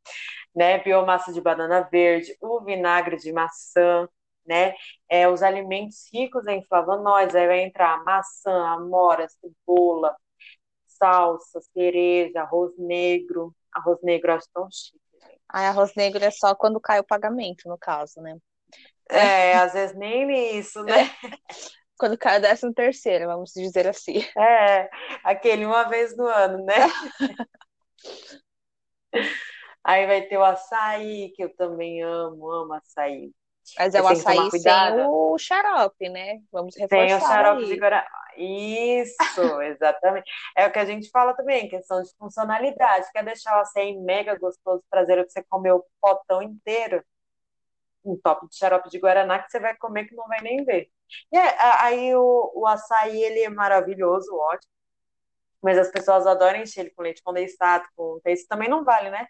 né? 0.55 0.79
Biomassa 0.79 1.33
de 1.33 1.41
banana 1.41 1.83
verde, 1.83 2.37
o 2.41 2.61
vinagre 2.63 3.17
de 3.17 3.33
maçã, 3.33 4.09
né? 4.45 4.75
É, 5.09 5.29
os 5.29 5.43
alimentos 5.43 6.09
ricos 6.13 6.47
em 6.49 6.65
flavonoides, 6.65 7.37
aí 7.37 7.47
vai 7.47 7.61
entrar 7.61 8.03
maçã, 8.05 8.53
amora, 8.71 9.29
cebola, 9.29 10.17
salsa, 10.87 11.61
cereja, 11.73 12.43
arroz 12.43 12.73
negro. 12.77 13.55
Arroz 13.73 13.99
negro 14.03 14.33
eu 14.33 14.37
acho 14.37 14.49
tão 14.53 14.69
chique. 14.71 14.99
Arroz 15.49 15.95
negro 15.95 16.25
é 16.25 16.31
só 16.31 16.55
quando 16.57 16.81
cai 16.81 16.99
o 16.99 17.07
pagamento, 17.07 17.69
no 17.69 17.79
caso, 17.79 18.21
né? 18.21 18.37
É, 19.09 19.55
às 19.57 19.73
vezes 19.73 19.97
nem 19.97 20.59
isso, 20.59 20.83
né? 20.83 21.11
quando 22.01 22.17
cai 22.17 22.39
o 22.39 22.41
décimo 22.41 22.73
terceiro, 22.73 23.27
vamos 23.27 23.53
dizer 23.55 23.87
assim. 23.87 24.15
É, 24.37 24.89
aquele 25.23 25.67
uma 25.67 25.85
vez 25.85 26.17
no 26.17 26.27
ano, 26.27 26.65
né? 26.65 26.75
Aí 29.85 30.07
vai 30.07 30.23
ter 30.23 30.39
o 30.39 30.45
açaí, 30.45 31.33
que 31.35 31.45
eu 31.45 31.55
também 31.55 32.03
amo, 32.03 32.51
amo 32.51 32.75
açaí. 32.75 33.31
Mas 33.79 33.95
é 33.95 34.03
o 34.03 34.07
açaí 34.07 34.51
sem 34.51 35.07
o 35.07 35.39
xarope, 35.39 36.09
né? 36.09 36.41
Vamos 36.51 36.75
reforçar 36.77 37.07
Sem 37.09 37.17
o 37.17 37.21
xarope 37.21 37.63
aí. 37.63 37.69
de 37.69 37.77
Guaraná. 37.77 38.07
Isso, 38.37 39.17
exatamente. 39.63 40.31
É 40.57 40.67
o 40.67 40.73
que 40.73 40.79
a 40.79 40.85
gente 40.85 41.11
fala 41.11 41.35
também, 41.35 41.69
questão 41.69 42.03
de 42.03 42.11
funcionalidade. 42.19 43.11
Quer 43.13 43.25
deixar 43.25 43.57
o 43.57 43.61
açaí 43.61 43.97
mega 43.99 44.39
gostoso, 44.39 44.83
prazeroso, 44.91 45.27
que 45.27 45.33
você 45.33 45.43
comeu 45.45 45.77
o 45.77 45.85
potão 46.01 46.43
inteiro? 46.43 47.05
Um 48.05 48.17
top 48.17 48.49
de 48.49 48.57
xarope 48.57 48.89
de 48.89 48.99
Guaraná 48.99 49.39
que 49.39 49.51
você 49.51 49.61
vai 49.61 49.77
comer 49.77 50.07
que 50.07 50.15
não 50.15 50.27
vai 50.27 50.41
nem 50.41 50.65
ver. 50.65 50.91
E 51.33 51.37
é, 51.37 51.57
aí 51.83 52.15
o, 52.15 52.53
o 52.55 52.67
açaí, 52.67 53.23
ele 53.23 53.41
é 53.41 53.49
maravilhoso, 53.49 54.35
ótimo. 54.35 54.73
Mas 55.63 55.77
as 55.77 55.91
pessoas 55.91 56.27
adoram 56.27 56.61
encher 56.61 56.81
ele 56.81 56.91
com 56.91 57.03
leite 57.03 57.23
condensado, 57.23 57.85
com... 57.95 58.21
Isso 58.27 58.49
também 58.49 58.69
não 58.69 58.83
vale, 58.83 59.11
né? 59.11 59.27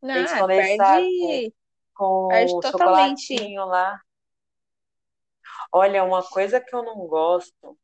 Não, 0.00 0.14
leite 0.14 0.38
condensado 0.38 1.02
perde... 1.02 1.54
com, 1.94 2.28
com 2.28 2.62
chocolatinho 2.62 3.66
lá. 3.66 4.00
Olha, 5.70 6.04
uma 6.04 6.22
coisa 6.22 6.60
que 6.60 6.74
eu 6.74 6.82
não 6.82 7.06
gosto, 7.06 7.76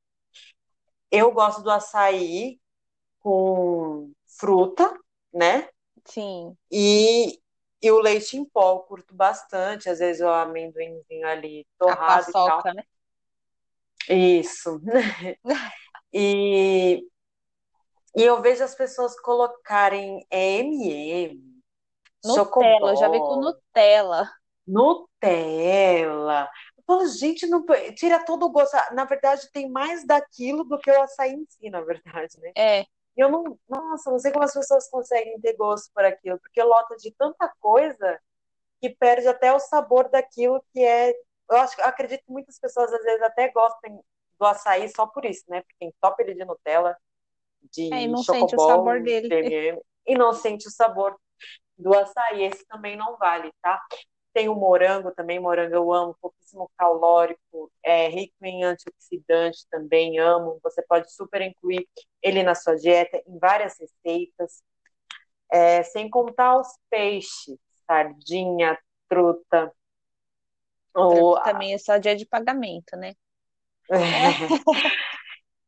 eu 1.11 1.31
gosto 1.33 1.63
do 1.63 1.71
açaí 1.71 2.61
com 3.21 4.13
fruta, 4.27 4.99
né? 5.33 5.69
Sim. 6.05 6.57
E, 6.71 7.41
e 7.83 7.91
o 7.91 7.99
leite 7.99 8.37
em 8.37 8.45
pó, 8.45 8.75
eu 8.75 8.81
curto 8.81 9.15
bastante, 9.15 9.89
às 9.89 9.99
vezes 9.99 10.21
o 10.21 10.29
amendoinzinho 10.29 11.27
ali 11.27 11.67
torrado 11.79 12.03
A 12.03 12.33
paçoca, 12.33 12.59
e 12.59 12.63
tal. 12.63 12.75
né? 12.75 12.85
Isso. 14.09 14.81
e, 16.13 17.07
e 18.15 18.23
eu 18.23 18.41
vejo 18.43 18.63
as 18.63 18.75
pessoas 18.75 19.19
colocarem 19.21 20.27
M&M, 20.31 21.51
Nutella, 22.25 22.97
já 22.97 23.09
vi 23.09 23.19
com 23.19 23.37
Nutella. 23.37 24.31
Nutella. 24.67 26.51
Eu 26.77 26.85
falo, 26.87 27.07
gente, 27.07 27.47
não, 27.47 27.65
tira 27.95 28.25
todo 28.25 28.45
o 28.45 28.51
gosto. 28.51 28.77
Na 28.93 29.05
verdade, 29.05 29.51
tem 29.53 29.71
mais 29.71 30.07
daquilo 30.07 30.65
do 30.65 30.79
que 30.79 30.91
o 30.91 31.03
açaí 31.03 31.33
em 31.33 31.47
si, 31.49 31.71
na 31.71 31.81
verdade, 31.81 32.39
né? 32.41 32.53
É. 32.55 32.87
Eu 33.21 33.31
não, 33.31 33.59
nossa, 33.69 34.11
não 34.11 34.19
sei 34.19 34.33
como 34.33 34.45
as 34.45 34.55
pessoas 34.55 34.89
conseguem 34.89 35.39
ter 35.41 35.55
gosto 35.55 35.93
por 35.93 36.05
aquilo, 36.05 36.39
porque 36.41 36.63
lota 36.63 36.97
de 36.97 37.13
tanta 37.13 37.53
coisa 37.61 38.19
que 38.81 38.89
perde 38.89 39.29
até 39.29 39.53
o 39.53 39.59
sabor 39.59 40.09
daquilo 40.09 40.65
que 40.73 40.83
é. 40.83 41.11
Eu 41.51 41.57
acho, 41.59 41.79
eu 41.81 41.85
acredito 41.85 42.25
que 42.25 42.33
muitas 42.33 42.59
pessoas 42.59 42.93
às 42.93 43.03
vezes 43.03 43.23
até 43.23 43.51
gostem 43.51 44.01
do 44.39 44.47
açaí 44.47 44.89
só 44.89 45.07
por 45.07 45.25
isso, 45.25 45.45
né? 45.49 45.61
Porque 45.61 45.85
entope 45.85 46.23
ele 46.23 46.35
de 46.35 46.45
Nutella, 46.45 46.97
de 47.71 47.93
é, 47.93 48.03
e 48.03 48.09
não 48.09 48.23
sente 48.23 48.57
o 48.57 48.61
sabor 48.61 49.03
dele. 49.03 49.29
De 49.29 49.83
e 50.07 50.15
não 50.15 50.33
sente 50.33 50.67
o 50.67 50.71
sabor 50.71 51.15
do 51.77 51.95
açaí. 51.95 52.45
Esse 52.45 52.65
também 52.67 52.97
não 52.97 53.19
vale, 53.19 53.53
tá? 53.61 53.79
Tem 54.41 54.49
o 54.49 54.55
morango 54.55 55.11
também, 55.11 55.39
morango 55.39 55.75
eu 55.75 55.93
amo, 55.93 56.17
pouquíssimo 56.19 56.71
calórico, 56.75 57.71
é 57.85 58.09
rico 58.09 58.35
em 58.43 58.65
antioxidante 58.65 59.67
também, 59.71 60.19
amo. 60.19 60.59
Você 60.63 60.81
pode 60.81 61.13
super 61.13 61.43
incluir 61.43 61.87
ele 62.23 62.43
na 62.43 62.55
sua 62.55 62.75
dieta, 62.75 63.23
em 63.27 63.39
várias 63.39 63.77
receitas. 63.79 64.63
É, 65.53 65.83
sem 65.83 66.09
contar 66.09 66.57
os 66.57 66.69
peixes, 66.89 67.59
sardinha, 67.87 68.79
truta. 69.11 69.71
Ou... 70.95 71.39
Também 71.43 71.75
é 71.75 71.79
só 71.79 71.99
dia 71.99 72.17
de 72.17 72.25
pagamento, 72.25 72.97
né? 72.97 73.13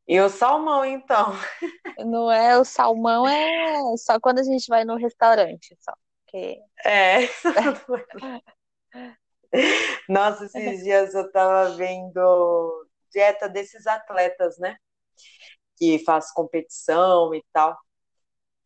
E 0.09 0.19
o 0.19 0.31
salmão, 0.31 0.83
então? 0.85 1.33
Não 2.07 2.33
é, 2.33 2.59
o 2.59 2.65
salmão 2.65 3.29
é 3.29 3.97
só 3.99 4.19
quando 4.19 4.39
a 4.39 4.43
gente 4.43 4.67
vai 4.67 4.83
no 4.83 4.97
restaurante, 4.97 5.77
só. 5.79 5.93
Que... 6.27 6.59
É. 6.87 7.29
Nossa, 10.09 10.47
esses 10.47 10.83
dias 10.83 11.15
eu 11.15 11.31
tava 11.31 11.71
vendo 11.77 12.88
dieta 13.11 13.49
desses 13.49 13.87
atletas, 13.87 14.59
né? 14.59 14.77
Que 15.77 15.99
faz 16.05 16.33
competição 16.33 17.35
e 17.35 17.45
tal. 17.53 17.79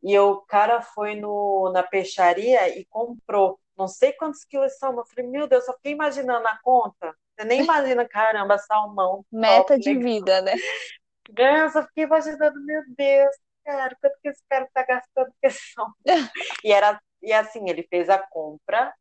E 0.03 0.19
o 0.19 0.41
cara 0.43 0.81
foi 0.81 1.17
no, 1.17 1.71
na 1.73 1.83
peixaria 1.83 2.79
e 2.79 2.85
comprou 2.87 3.59
não 3.77 3.87
sei 3.87 4.13
quantos 4.13 4.45
quilos 4.45 4.77
são. 4.79 4.97
Eu 4.97 5.05
falei, 5.05 5.31
meu 5.31 5.47
Deus, 5.47 5.65
só 5.65 5.75
fiquei 5.75 5.93
imaginando 5.93 6.47
a 6.49 6.59
conta. 6.63 7.15
Você 7.37 7.47
nem 7.47 7.63
imagina, 7.63 8.09
caramba, 8.09 8.57
salmão. 8.59 9.25
Meta 9.31 9.75
top, 9.75 9.81
de 9.81 9.91
legal. 9.91 10.03
vida, 10.03 10.43
né? 10.43 10.55
Eu 11.37 11.71
só 11.71 11.83
fiquei 11.83 12.05
imaginando, 12.05 12.65
meu 12.65 12.83
Deus, 12.97 13.37
cara, 13.65 13.95
quanto 14.01 14.19
que 14.23 14.29
esse 14.29 14.43
cara 14.49 14.67
tá 14.73 14.83
gastando 14.85 15.31
esse 15.43 15.61
salmão? 15.75 15.95
e, 16.65 16.73
era, 16.73 16.99
e 17.23 17.33
assim, 17.33 17.69
ele 17.69 17.83
fez 17.83 18.09
a 18.09 18.19
compra 18.19 18.95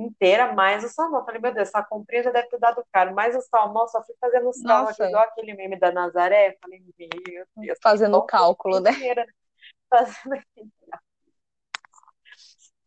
inteira, 0.00 0.52
mais 0.52 0.84
o 0.84 0.88
salmão. 0.88 1.24
Falei, 1.24 1.40
meu 1.40 1.52
Deus, 1.52 1.68
essa 1.68 1.82
comprinha 1.82 2.24
já 2.24 2.30
deve 2.30 2.48
ter 2.48 2.58
dado 2.58 2.84
caro, 2.92 3.14
mais 3.14 3.34
o 3.34 3.40
salmão, 3.42 3.88
só 3.88 4.02
fui 4.04 4.14
fazendo 4.20 4.50
cálculos, 4.64 4.98
igual 4.98 5.24
aquele 5.24 5.54
meme 5.54 5.78
da 5.78 5.90
Nazaré. 5.90 6.56
Falei, 6.60 6.80
meu 6.80 7.08
Deus. 7.24 7.78
Fazendo 7.82 8.16
o 8.16 8.22
cálculo, 8.22 8.80
né? 8.80 8.90
Inteira, 8.90 9.26
fazendo 9.88 10.34
aquele 10.34 10.70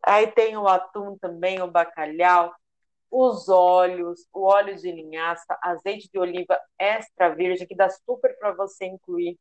Aí 0.01 0.27
tem 0.31 0.55
o 0.57 0.67
atum 0.67 1.17
também, 1.19 1.61
o 1.61 1.69
bacalhau, 1.69 2.53
os 3.11 3.49
óleos, 3.49 4.25
o 4.33 4.43
óleo 4.45 4.75
de 4.75 4.91
linhaça, 4.91 5.57
azeite 5.61 6.09
de 6.11 6.17
oliva 6.17 6.59
extra 6.77 7.29
virgem, 7.35 7.67
que 7.67 7.75
dá 7.75 7.89
super 7.89 8.37
para 8.39 8.53
você 8.53 8.85
incluir 8.85 9.37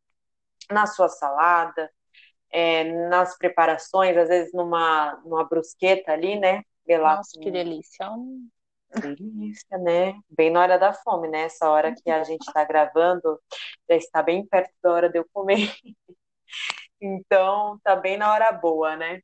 na 0.71 0.87
sua 0.87 1.09
salada, 1.09 1.91
é, 2.51 2.85
nas 3.09 3.37
preparações, 3.39 4.17
às 4.17 4.29
vezes 4.29 4.53
numa, 4.53 5.17
numa 5.25 5.45
brusqueta 5.45 6.13
ali, 6.13 6.39
né? 6.39 6.63
Nossa, 6.89 7.39
que 7.39 7.51
delícia. 7.51 8.07
Delícia, 9.01 9.77
né? 9.79 10.19
Bem 10.31 10.51
na 10.51 10.61
hora 10.61 10.79
da 10.79 10.93
fome, 10.93 11.29
né? 11.29 11.43
Essa 11.43 11.69
hora 11.69 11.95
que 11.95 12.11
a 12.11 12.25
gente 12.25 12.43
está 12.47 12.65
gravando, 12.65 13.39
já 13.89 13.97
está 13.97 14.23
bem 14.23 14.47
perto 14.47 14.73
da 14.83 14.93
hora 14.93 15.09
de 15.11 15.19
eu 15.19 15.27
comer. 15.33 15.71
Então, 17.01 17.79
tá 17.85 17.95
bem 17.95 18.17
na 18.17 18.33
hora 18.33 18.51
boa, 18.51 18.97
né? 18.97 19.21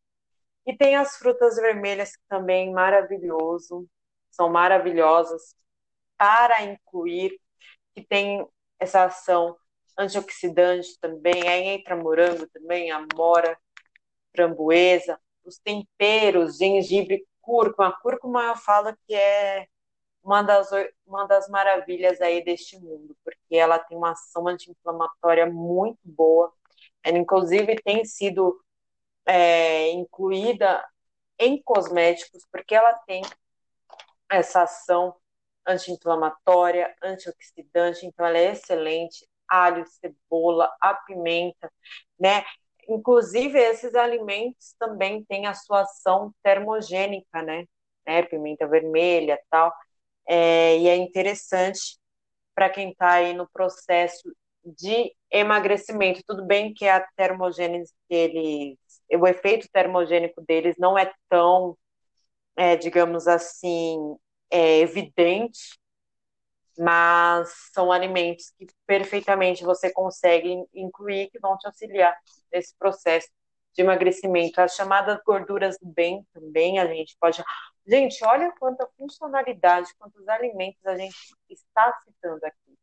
E 0.66 0.76
tem 0.76 0.96
as 0.96 1.16
frutas 1.16 1.56
vermelhas 1.56 2.16
que 2.16 2.22
também 2.28 2.72
maravilhoso, 2.72 3.86
são 4.30 4.48
maravilhosas 4.50 5.54
para 6.18 6.62
incluir, 6.64 7.38
que 7.94 8.04
tem 8.04 8.46
essa 8.78 9.04
ação 9.04 9.56
antioxidante 9.98 10.98
também, 11.00 11.48
aí 11.48 11.68
entra 11.68 11.96
morango 11.96 12.46
também, 12.48 12.90
amora, 12.90 13.58
framboesa, 14.34 15.18
os 15.44 15.58
temperos, 15.58 16.58
gengibre, 16.58 17.24
cúrcuma. 17.44 17.88
A 17.88 17.92
cúrcuma 17.92 18.44
eu 18.44 18.56
falo 18.56 18.96
que 19.06 19.14
é 19.14 19.66
uma 20.22 20.42
das, 20.42 20.70
uma 21.06 21.26
das 21.26 21.48
maravilhas 21.48 22.20
aí 22.20 22.42
deste 22.44 22.78
mundo, 22.78 23.16
porque 23.24 23.56
ela 23.56 23.78
tem 23.78 23.96
uma 23.96 24.12
ação 24.12 24.48
anti-inflamatória 24.48 25.46
muito 25.46 25.98
boa. 26.04 26.52
Ela, 27.02 27.18
inclusive, 27.18 27.76
tem 27.82 28.04
sido 28.04 28.58
é, 29.26 29.90
incluída 29.90 30.84
em 31.38 31.62
cosméticos, 31.62 32.46
porque 32.50 32.74
ela 32.74 32.94
tem 33.06 33.22
essa 34.30 34.62
ação 34.62 35.14
anti-inflamatória, 35.66 36.94
antioxidante, 37.02 38.06
então 38.06 38.26
ela 38.26 38.38
é 38.38 38.52
excelente. 38.52 39.26
Alho, 39.46 39.84
cebola, 39.86 40.74
a 40.80 40.94
pimenta, 40.94 41.70
né? 42.18 42.44
Inclusive, 42.88 43.58
esses 43.58 43.94
alimentos 43.94 44.74
também 44.78 45.24
têm 45.24 45.46
a 45.46 45.54
sua 45.54 45.82
ação 45.82 46.32
termogênica, 46.42 47.42
né? 47.42 47.64
né? 48.06 48.22
Pimenta 48.22 48.66
vermelha 48.66 49.38
tal. 49.50 49.72
É, 50.26 50.78
e 50.78 50.88
é 50.88 50.96
interessante 50.96 51.98
para 52.54 52.70
quem 52.70 52.90
está 52.90 53.14
aí 53.14 53.34
no 53.34 53.48
processo 53.50 54.22
de 54.64 55.14
emagrecimento. 55.30 56.22
Tudo 56.26 56.44
bem 56.46 56.72
que 56.72 56.88
a 56.88 57.00
termogênese 57.16 57.92
deles, 58.08 58.78
o 59.12 59.26
efeito 59.26 59.68
termogênico 59.72 60.40
deles 60.42 60.76
não 60.78 60.96
é 60.96 61.12
tão, 61.28 61.76
é, 62.56 62.76
digamos 62.76 63.28
assim, 63.28 64.16
é, 64.50 64.78
evidente, 64.80 65.78
mas 66.78 67.52
são 67.72 67.92
alimentos 67.92 68.52
que 68.58 68.66
perfeitamente 68.86 69.64
você 69.64 69.92
consegue 69.92 70.64
incluir 70.74 71.30
que 71.30 71.38
vão 71.38 71.56
te 71.56 71.66
auxiliar 71.66 72.16
nesse 72.52 72.76
processo 72.76 73.28
de 73.74 73.82
emagrecimento. 73.82 74.60
As 74.60 74.74
chamadas 74.74 75.18
gorduras 75.24 75.78
do 75.78 75.86
bem 75.86 76.26
também 76.32 76.78
a 76.78 76.86
gente 76.86 77.16
pode. 77.20 77.42
Gente, 77.86 78.24
olha 78.24 78.52
quanta 78.58 78.88
funcionalidade, 78.96 79.94
quantos 79.98 80.26
alimentos 80.28 80.84
a 80.86 80.96
gente 80.96 81.16
está 81.48 81.92
citando 82.04 82.44
aqui. 82.44 82.78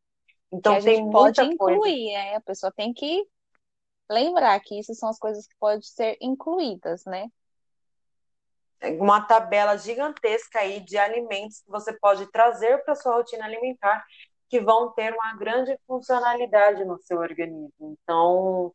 Então 0.52 0.74
que 0.74 0.78
a 0.90 0.94
gente 0.94 1.12
pode 1.12 1.42
incluir, 1.42 1.80
coisa. 1.80 2.18
né? 2.18 2.36
A 2.36 2.42
pessoa 2.42 2.72
tem 2.72 2.94
que 2.94 3.26
lembrar 4.10 4.60
que 4.60 4.78
isso 4.78 4.94
são 4.94 5.10
as 5.10 5.18
coisas 5.18 5.48
que 5.48 5.56
podem 5.58 5.82
ser 5.82 6.18
incluídas, 6.22 7.06
né? 7.06 7.28
Uma 9.00 9.22
tabela 9.22 9.78
gigantesca 9.78 10.60
aí 10.60 10.80
de 10.80 10.98
alimentos 10.98 11.62
que 11.62 11.70
você 11.70 11.94
pode 11.94 12.26
trazer 12.32 12.84
para 12.84 12.96
sua 12.96 13.16
rotina 13.16 13.46
alimentar 13.46 14.04
que 14.50 14.60
vão 14.60 14.92
ter 14.92 15.14
uma 15.14 15.36
grande 15.38 15.78
funcionalidade 15.88 16.84
no 16.84 16.98
seu 17.00 17.20
organismo. 17.20 17.72
Então, 17.80 18.74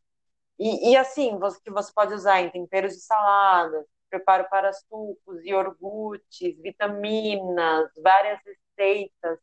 e, 0.59 0.93
e 0.93 0.97
assim, 0.97 1.39
você, 1.39 1.61
que 1.63 1.71
você 1.71 1.93
pode 1.95 2.15
usar 2.15 2.41
em 2.41 2.51
temperos 2.51 2.95
de 2.95 3.01
salada, 3.01 3.85
preparo 4.09 4.49
para 4.49 4.73
sucos, 4.73 5.45
iogurtes, 5.45 6.57
vitaminas, 6.63 7.91
várias 8.03 8.41
receitas. 8.45 9.39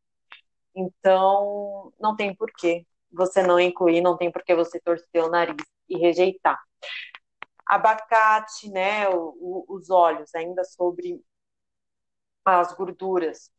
Então, 0.75 1.93
não 1.99 2.15
tem 2.15 2.35
porquê 2.35 2.85
você 3.11 3.43
não 3.43 3.59
incluir, 3.59 4.01
não 4.01 4.17
tem 4.17 4.31
porquê 4.31 4.55
você 4.55 4.79
torcer 4.79 5.23
o 5.23 5.29
nariz 5.29 5.55
e 5.87 5.97
rejeitar. 5.97 6.59
Abacate, 7.73 8.69
né, 8.69 9.09
o, 9.09 9.35
o, 9.39 9.75
os 9.75 9.89
óleos, 9.89 10.33
ainda 10.35 10.63
sobre 10.63 11.19
as 12.45 12.73
gorduras. 12.73 13.49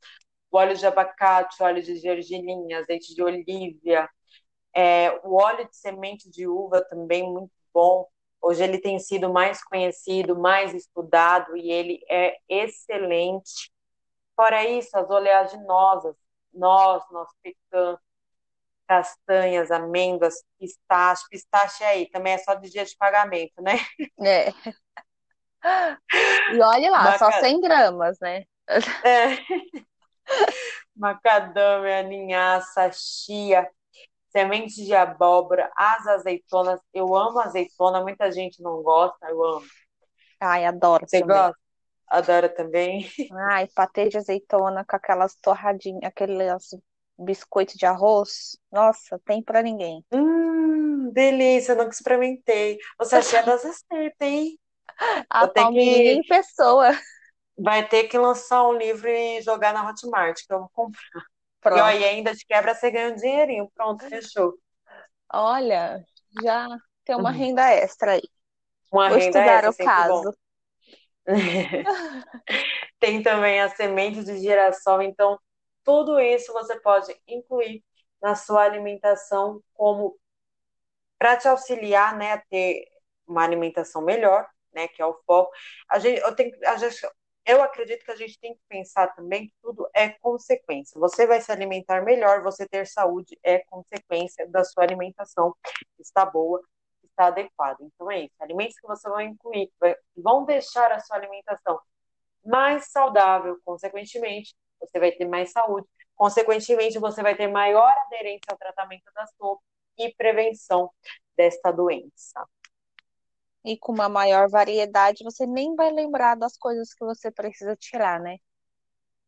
O 0.50 0.59
óleo 0.59 0.77
de 0.77 0.87
abacate, 0.87 1.62
óleo 1.62 1.83
de 1.83 1.96
gergelim, 1.96 2.72
azeite 2.74 3.14
de 3.14 3.22
olívia, 3.22 4.09
é, 4.74 5.11
o 5.24 5.37
óleo 5.37 5.68
de 5.68 5.77
semente 5.77 6.31
de 6.31 6.46
uva 6.46 6.83
também 6.85 7.24
muito 7.24 7.53
bom. 7.72 8.07
Hoje 8.40 8.62
ele 8.62 8.79
tem 8.79 8.98
sido 8.98 9.33
mais 9.33 9.64
conhecido, 9.64 10.38
mais 10.38 10.74
estudado 10.74 11.57
e 11.57 11.70
ele 11.72 12.00
é 12.11 12.37
excelente. 12.48 13.72
Fora 14.37 14.64
isso, 14.68 14.96
as 14.96 15.11
oleaginosas, 15.11 16.16
noz, 16.53 17.03
noz 17.11 17.29
pecan, 17.42 17.98
castanhas, 18.86 19.70
amêndoas, 19.70 20.42
pistache. 20.58 21.24
Pistache 21.30 21.84
aí, 21.84 22.08
também 22.10 22.34
é 22.34 22.38
só 22.38 22.54
de 22.54 22.70
dia 22.70 22.84
de 22.84 22.96
pagamento, 22.96 23.60
né? 23.62 23.78
É. 24.20 24.50
E 26.52 26.60
olhe 26.60 26.90
lá, 26.90 27.04
Maca... 27.04 27.18
só 27.18 27.32
100 27.32 27.60
gramas, 27.60 28.18
né? 28.20 28.44
É. 29.04 29.36
Macadâmia, 30.94 32.02
linhaça, 32.02 32.90
chia, 32.92 33.68
sementes 34.30 34.76
de 34.76 34.94
abóbora, 34.94 35.70
as 35.76 36.06
azeitonas. 36.06 36.80
Eu 36.92 37.14
amo 37.14 37.40
azeitona, 37.40 38.02
muita 38.02 38.30
gente 38.30 38.62
não 38.62 38.82
gosta, 38.82 39.26
eu 39.28 39.42
amo. 39.42 39.66
Ai, 40.40 40.64
adoro 40.64 41.06
Você 41.08 41.20
também. 41.20 41.36
gosta? 41.36 41.58
Adora 42.06 42.48
também? 42.48 43.08
Ai, 43.48 43.66
patê 43.74 44.08
de 44.08 44.18
azeitona 44.18 44.84
com 44.84 44.96
aquelas 44.96 45.34
torradinhas, 45.36 46.04
aqueles 46.04 46.36
biscoito 47.18 47.77
de 47.77 47.87
arroz. 47.87 48.59
Nossa, 48.70 49.20
tem 49.24 49.42
para 49.42 49.62
ninguém. 49.62 50.05
Hum, 50.12 51.11
delícia, 51.12 51.74
nunca 51.74 51.90
experimentei. 51.90 52.79
Você 52.98 53.16
achei 53.16 53.42
das 53.42 53.62
receitas, 53.62 54.16
hein? 54.20 54.59
A 55.31 55.48
que... 55.48 56.12
em 56.12 56.22
pessoa. 56.22 56.90
Vai 57.57 57.87
ter 57.87 58.05
que 58.05 58.18
lançar 58.18 58.66
um 58.66 58.72
livro 58.72 59.09
e 59.09 59.40
jogar 59.42 59.72
na 59.72 59.88
Hotmart, 59.88 60.40
que 60.46 60.53
eu 60.53 60.61
vou 60.61 60.70
comprar. 60.72 61.24
Pronto. 61.61 61.79
E, 61.79 61.81
ó, 61.81 61.90
e 61.90 62.05
ainda 62.05 62.35
de 62.35 62.44
quebra 62.44 62.74
você 62.74 62.90
ganha 62.90 63.12
um 63.12 63.16
dinheirinho. 63.16 63.70
Pronto, 63.74 64.05
fechou. 64.09 64.55
Olha, 65.33 66.05
já 66.42 66.68
tem 67.05 67.16
uma 67.16 67.31
uhum. 67.31 67.37
renda 67.37 67.70
extra 67.70 68.12
aí. 68.12 68.29
Uma 68.92 69.09
vou 69.09 69.18
renda 69.18 69.38
estudar 69.38 69.64
extra, 69.64 69.70
o 69.70 69.87
caso. 69.87 70.37
tem 73.00 73.22
também 73.22 73.61
a 73.61 73.68
semente 73.70 74.22
de 74.22 74.38
girassol, 74.38 75.00
então 75.00 75.38
tudo 75.84 76.18
isso 76.20 76.52
você 76.52 76.78
pode 76.80 77.14
incluir 77.28 77.84
na 78.20 78.34
sua 78.34 78.62
alimentação 78.62 79.62
como 79.74 80.18
para 81.18 81.36
te 81.36 81.48
auxiliar, 81.48 82.16
né, 82.16 82.32
a 82.32 82.38
ter 82.38 82.84
uma 83.26 83.42
alimentação 83.44 84.02
melhor, 84.02 84.46
né, 84.72 84.88
que 84.88 85.00
é 85.00 85.06
o 85.06 85.14
foco. 85.26 85.52
A 85.88 85.98
gente, 85.98 86.20
eu 86.20 86.34
tenho, 86.34 86.52
a 86.66 86.76
gente, 86.76 87.06
eu 87.46 87.62
acredito 87.62 88.04
que 88.04 88.10
a 88.10 88.16
gente 88.16 88.38
tem 88.40 88.54
que 88.54 88.60
pensar 88.68 89.08
também 89.14 89.46
que 89.48 89.54
tudo 89.62 89.88
é 89.94 90.10
consequência. 90.10 90.98
Você 90.98 91.26
vai 91.26 91.40
se 91.40 91.52
alimentar 91.52 92.02
melhor, 92.02 92.42
você 92.42 92.66
ter 92.68 92.86
saúde 92.86 93.38
é 93.42 93.58
consequência 93.66 94.48
da 94.48 94.64
sua 94.64 94.84
alimentação 94.84 95.54
está 95.98 96.24
boa, 96.24 96.60
está 97.04 97.26
adequada. 97.26 97.78
Então 97.82 98.10
é 98.10 98.20
isso. 98.24 98.34
Alimentos 98.40 98.78
que 98.78 98.86
você 98.86 99.08
vai 99.08 99.24
incluir, 99.26 99.70
que 99.80 99.96
vão 100.22 100.44
deixar 100.44 100.90
a 100.92 101.00
sua 101.00 101.16
alimentação 101.16 101.80
mais 102.44 102.86
saudável, 102.90 103.58
consequentemente, 103.64 104.54
você 104.80 104.98
vai 104.98 105.12
ter 105.12 105.26
mais 105.26 105.50
saúde. 105.50 105.87
Consequentemente, 106.14 106.98
você 106.98 107.22
vai 107.22 107.37
ter 107.37 107.48
maior 107.48 107.92
aderência 108.06 108.46
ao 108.50 108.58
tratamento 108.58 109.10
da 109.14 109.26
sopa 109.26 109.62
e 109.98 110.14
prevenção 110.14 110.90
desta 111.37 111.72
doença 111.72 112.46
e 113.64 113.78
com 113.78 113.92
uma 113.92 114.08
maior 114.08 114.48
variedade, 114.48 115.24
você 115.24 115.46
nem 115.46 115.74
vai 115.74 115.90
lembrar 115.90 116.34
das 116.37 116.56
coisas 116.56 116.92
que 116.92 117.04
você 117.04 117.30
precisa 117.30 117.74
tirar, 117.74 118.20
né? 118.20 118.37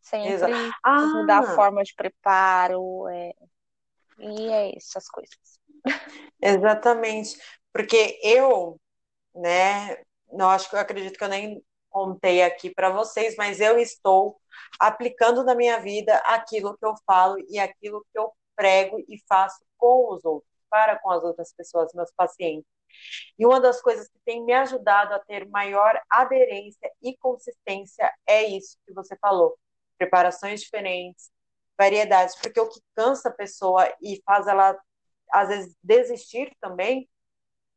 Sempre 0.02 0.36
ah. 0.84 1.00
mudar 1.00 1.38
a 1.38 1.54
forma 1.54 1.82
de 1.82 1.94
preparo, 1.94 3.08
é... 3.08 3.32
e 4.18 4.48
é 4.48 4.76
essas 4.76 5.08
coisas. 5.08 5.36
Exatamente, 6.40 7.40
porque 7.72 8.20
eu, 8.22 8.78
né, 9.34 9.96
não 10.30 10.50
acho 10.50 10.68
que 10.68 10.76
eu 10.76 10.80
acredito 10.80 11.16
que 11.16 11.24
eu 11.24 11.28
nem 11.28 11.64
contei 11.88 12.42
aqui 12.42 12.70
para 12.70 12.90
vocês, 12.90 13.34
mas 13.36 13.58
eu 13.58 13.78
estou 13.78 14.38
aplicando 14.78 15.44
na 15.44 15.54
minha 15.54 15.78
vida 15.80 16.16
aquilo 16.18 16.76
que 16.76 16.84
eu 16.84 16.94
falo 17.06 17.36
e 17.48 17.58
aquilo 17.58 18.04
que 18.12 18.18
eu 18.18 18.32
prego 18.54 18.98
e 19.08 19.22
faço 19.28 19.64
com 19.76 20.14
os 20.14 20.24
outros, 20.24 20.50
para 20.70 20.98
com 20.98 21.10
as 21.10 21.22
outras 21.22 21.52
pessoas, 21.52 21.92
meus 21.94 22.10
pacientes. 22.12 22.68
E 23.38 23.44
uma 23.46 23.60
das 23.60 23.80
coisas 23.80 24.08
que 24.08 24.18
tem 24.24 24.42
me 24.44 24.52
ajudado 24.52 25.14
a 25.14 25.18
ter 25.18 25.46
maior 25.48 26.00
aderência 26.08 26.90
e 27.02 27.16
consistência 27.18 28.12
é 28.26 28.44
isso 28.44 28.78
que 28.86 28.92
você 28.94 29.16
falou: 29.18 29.58
preparações 29.98 30.60
diferentes, 30.62 31.30
variedades, 31.78 32.36
porque 32.36 32.60
o 32.60 32.68
que 32.68 32.80
cansa 32.94 33.28
a 33.28 33.32
pessoa 33.32 33.92
e 34.00 34.22
faz 34.24 34.46
ela, 34.46 34.78
às 35.30 35.48
vezes, 35.48 35.76
desistir 35.82 36.56
também 36.60 37.08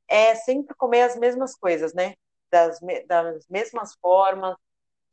é 0.08 0.36
sempre 0.36 0.76
comer 0.76 1.04
as 1.04 1.16
mesmas 1.16 1.56
coisas, 1.56 1.94
né? 1.94 2.16
Das, 2.52 2.80
das 3.08 3.48
mesmas 3.48 3.94
formas, 4.02 4.56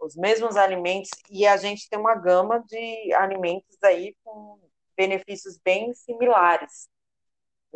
os 0.00 0.16
mesmos 0.16 0.56
alimentos, 0.56 1.10
e 1.30 1.46
a 1.46 1.56
gente 1.56 1.88
tem 1.88 1.98
uma 1.98 2.14
gama 2.14 2.62
de 2.66 3.12
alimentos 3.14 3.76
aí 3.82 4.14
com 4.24 4.58
benefícios 4.96 5.58
bem 5.58 5.92
similares 5.94 6.88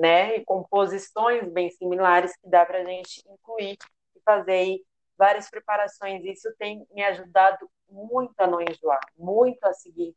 né? 0.01 0.37
E 0.37 0.45
composições 0.45 1.47
bem 1.53 1.71
similares 1.71 2.35
que 2.37 2.49
dá 2.49 2.65
para 2.65 2.79
a 2.81 2.85
gente 2.85 3.23
incluir 3.29 3.77
e 4.17 4.21
fazer 4.25 4.53
aí 4.53 4.85
várias 5.17 5.51
preparações. 5.51 6.25
Isso 6.25 6.51
tem 6.59 6.87
me 6.93 7.03
ajudado 7.05 7.71
muito 7.89 8.35
a 8.39 8.47
não 8.47 8.63
enjoar, 8.63 9.01
muito 9.17 9.63
a 9.65 9.75
seguir 9.75 10.17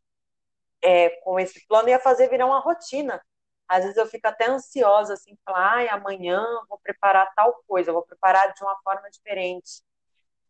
é, 0.82 1.10
com 1.22 1.40
esse 1.40 1.66
plano 1.68 1.90
e 1.90 1.94
a 1.94 2.00
fazer 2.00 2.30
virar 2.30 2.46
uma 2.46 2.60
rotina. 2.60 3.22
Às 3.68 3.84
vezes 3.84 3.98
eu 3.98 4.06
fico 4.08 4.28
até 4.28 4.50
ansiosa, 4.50 5.14
assim, 5.14 5.38
falar, 5.46 5.74
ai, 5.78 5.90
amanhã 5.90 6.46
vou 6.70 6.80
preparar 6.80 7.34
tal 7.36 7.64
coisa, 7.68 7.92
vou 7.94 8.04
preparar 8.04 8.54
de 8.54 8.64
uma 8.64 8.78
forma 8.84 9.10
diferente, 9.10 9.82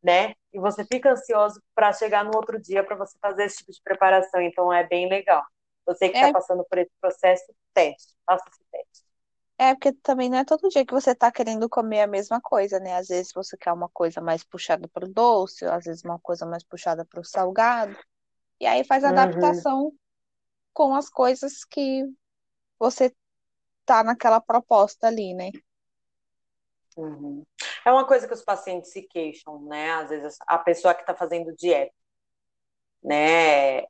né? 0.03 0.33
E 0.51 0.59
você 0.59 0.83
fica 0.85 1.11
ansioso 1.11 1.61
para 1.73 1.93
chegar 1.93 2.25
no 2.25 2.35
outro 2.35 2.61
dia 2.61 2.83
para 2.83 2.95
você 2.95 3.17
fazer 3.19 3.45
esse 3.45 3.57
tipo 3.57 3.71
de 3.71 3.81
preparação, 3.81 4.41
então 4.41 4.71
é 4.71 4.85
bem 4.85 5.07
legal. 5.07 5.43
Você 5.85 6.09
que 6.09 6.15
está 6.15 6.27
é. 6.27 6.33
passando 6.33 6.65
por 6.65 6.77
esse 6.77 6.91
processo, 6.99 7.53
teste, 7.73 8.13
faça 8.25 8.43
esse 8.49 8.63
teste. 8.71 9.03
É, 9.57 9.73
porque 9.73 9.93
também 9.93 10.29
não 10.29 10.39
é 10.39 10.45
todo 10.45 10.67
dia 10.69 10.85
que 10.85 10.93
você 10.93 11.13
tá 11.13 11.31
querendo 11.31 11.69
comer 11.69 12.01
a 12.01 12.07
mesma 12.07 12.41
coisa, 12.41 12.79
né? 12.79 12.95
Às 12.95 13.07
vezes 13.07 13.31
você 13.33 13.55
quer 13.55 13.71
uma 13.71 13.87
coisa 13.89 14.19
mais 14.19 14.43
puxada 14.43 14.87
para 14.87 15.05
o 15.05 15.09
doce, 15.09 15.65
às 15.65 15.85
vezes 15.85 16.03
uma 16.03 16.19
coisa 16.19 16.45
mais 16.45 16.63
puxada 16.63 17.05
para 17.05 17.21
o 17.21 17.23
salgado. 17.23 17.95
E 18.59 18.65
aí 18.65 18.83
faz 18.83 19.03
a 19.03 19.07
uhum. 19.11 19.13
adaptação 19.13 19.93
com 20.73 20.95
as 20.95 21.09
coisas 21.09 21.63
que 21.63 22.03
você 22.79 23.13
tá 23.85 24.03
naquela 24.03 24.41
proposta 24.41 25.07
ali, 25.07 25.33
né? 25.33 25.51
Uhum. 26.97 27.43
É 27.85 27.91
uma 27.91 28.05
coisa 28.05 28.27
que 28.27 28.33
os 28.33 28.43
pacientes 28.43 28.91
se 28.91 29.01
queixam, 29.03 29.61
né? 29.63 29.91
Às 29.91 30.09
vezes 30.09 30.37
a 30.47 30.57
pessoa 30.57 30.93
que 30.93 31.01
está 31.01 31.15
fazendo 31.15 31.55
dieta, 31.55 31.93
né? 33.03 33.83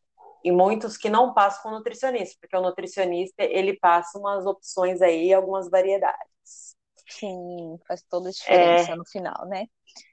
e 0.43 0.51
muitos 0.51 0.97
que 0.97 1.09
não 1.09 1.33
passam 1.33 1.63
com 1.63 1.69
o 1.69 1.71
nutricionista, 1.71 2.37
porque 2.41 2.55
o 2.55 2.61
nutricionista 2.61 3.43
ele 3.43 3.77
passa 3.77 4.19
umas 4.19 4.45
opções 4.45 5.01
aí, 5.01 5.33
algumas 5.33 5.69
variedades. 5.69 6.75
Sim, 7.09 7.79
faz 7.87 8.03
toda 8.09 8.29
a 8.29 8.31
diferença 8.31 8.91
é, 8.91 8.95
no 8.95 9.05
final, 9.05 9.45
né? 9.47 9.67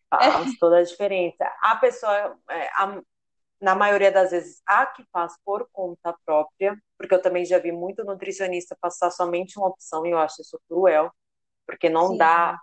Faz 0.09 0.57
toda 0.61 0.79
a 0.79 0.83
diferença. 0.83 1.45
A 1.63 1.77
pessoa, 1.77 2.39
é, 2.49 2.69
a, 2.75 3.03
na 3.61 3.75
maioria 3.75 4.13
das 4.13 4.31
vezes, 4.31 4.63
a 4.65 4.87
que 4.87 5.05
faz 5.13 5.35
por 5.45 5.69
conta 5.73 6.17
própria, 6.25 6.77
porque 6.97 7.15
eu 7.15 7.23
também 7.23 7.45
já 7.45 7.59
vi 7.59 7.73
muito 7.73 8.05
nutricionista 8.05 8.77
passar 8.81 9.11
somente 9.11 9.59
uma 9.59 9.69
opção 9.69 10.07
e 10.07 10.11
eu 10.11 10.19
acho 10.19 10.43
isso 10.43 10.61
cruel, 10.69 11.11
porque 11.67 11.89
não 11.89 12.09
Sim. 12.09 12.19
dá 12.19 12.61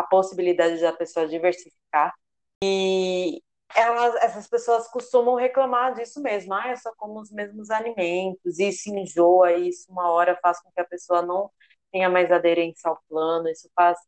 a 0.00 0.02
possibilidade 0.04 0.80
da 0.80 0.92
pessoa 0.92 1.26
diversificar. 1.28 2.14
E, 2.62 3.42
elas, 3.74 4.14
essas 4.16 4.48
pessoas 4.48 4.88
costumam 4.88 5.34
reclamar 5.36 5.94
disso 5.94 6.20
mesmo, 6.20 6.54
ah, 6.54 6.70
eu 6.70 6.76
só 6.76 6.92
como 6.96 7.20
os 7.20 7.30
mesmos 7.30 7.70
alimentos, 7.70 8.58
isso 8.58 8.90
enjoa, 8.90 9.52
isso 9.52 9.90
uma 9.90 10.10
hora 10.10 10.38
faz 10.42 10.60
com 10.60 10.70
que 10.72 10.80
a 10.80 10.84
pessoa 10.84 11.22
não 11.22 11.50
tenha 11.92 12.08
mais 12.08 12.30
aderência 12.32 12.90
ao 12.90 13.00
plano, 13.08 13.48
isso 13.48 13.70
faz 13.74 13.98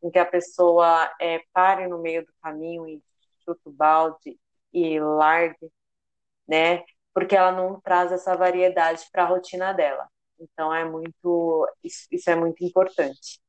com 0.00 0.10
que 0.10 0.18
a 0.18 0.26
pessoa 0.26 1.12
é, 1.20 1.40
pare 1.52 1.86
no 1.88 1.98
meio 1.98 2.24
do 2.24 2.32
caminho 2.42 2.88
e 2.88 3.02
chuta 3.44 3.60
o 3.66 3.72
balde 3.72 4.38
e 4.72 5.00
largue, 5.00 5.70
né? 6.48 6.84
Porque 7.14 7.36
ela 7.36 7.52
não 7.52 7.80
traz 7.80 8.12
essa 8.12 8.36
variedade 8.36 9.06
para 9.12 9.24
a 9.24 9.26
rotina 9.26 9.72
dela. 9.72 10.08
Então 10.38 10.72
é 10.74 10.84
muito, 10.84 11.68
isso, 11.82 12.06
isso 12.10 12.30
é 12.30 12.36
muito 12.36 12.64
importante. 12.64 13.40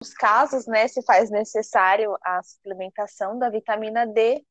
Nos 0.00 0.12
casos, 0.14 0.66
né, 0.66 0.86
se 0.88 1.02
faz 1.02 1.30
necessário 1.30 2.16
a 2.24 2.42
suplementação 2.42 3.38
da 3.38 3.50
vitamina 3.50 4.06
D, 4.06 4.44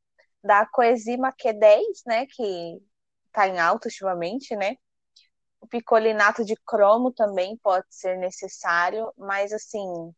da 0.44 0.66
coenzima 0.66 1.32
Q10, 1.34 2.04
né, 2.06 2.26
que 2.28 2.80
está 3.28 3.48
em 3.48 3.60
alta 3.60 3.88
ultimamente, 3.88 4.56
né? 4.56 4.76
O 5.62 5.68
picolinato 5.68 6.46
de 6.46 6.56
cromo 6.66 7.12
também 7.14 7.58
pode 7.58 7.88
ser 7.90 8.18
necessário, 8.18 9.12
mas 9.18 9.54
assim, 9.54 10.14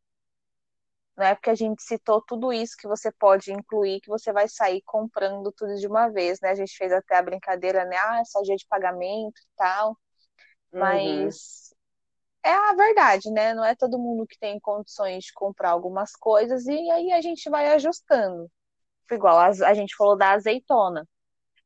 não 1.17 1.26
é 1.26 1.36
porque 1.36 1.49
a 1.49 1.55
gente 1.55 1.84
citou 1.84 2.22
tudo 2.22 2.53
isso 2.53 2.76
que 2.78 2.88
você 2.88 3.11
pode 3.11 3.51
incluir 3.51 3.99
que 4.01 4.09
você 4.09 4.32
vai 4.32 4.47
sair 4.47 4.82
comprando 4.86 5.51
tudo 5.51 5.76
de 5.76 5.86
uma 5.88 6.09
vez, 6.09 6.39
né? 6.41 6.49
A 6.51 6.55
gente 6.55 6.76
fez 6.78 6.91
até 6.93 7.17
a 7.17 7.22
brincadeira, 7.22 7.84
né? 7.86 7.97
Ah, 7.97 8.20
é 8.22 8.26
só 8.26 8.41
dia 8.41 8.55
de 8.55 8.65
pagamento 8.67 9.38
e 9.41 9.47
tal. 9.57 9.97
Uhum. 10.74 11.39
É 12.44 12.52
a 12.52 12.74
verdade, 12.74 13.30
né? 13.32 13.54
Não 13.54 13.64
é 13.66 13.76
todo 13.76 14.00
mundo 14.00 14.26
que 14.26 14.38
tem 14.40 14.60
condições 14.60 15.26
de 15.26 15.34
comprar 15.34 15.72
algumas 15.72 16.12
coisas 16.14 16.66
e 16.66 16.90
aí 16.92 17.12
a 17.12 17.22
gente 17.22 17.50
vai 17.50 17.68
ajustando. 17.74 18.50
Igual 19.12 19.38
a, 19.38 19.48
a 19.48 19.74
gente 19.74 19.96
falou 19.96 20.18
da 20.18 20.32
azeitona. 20.32 21.08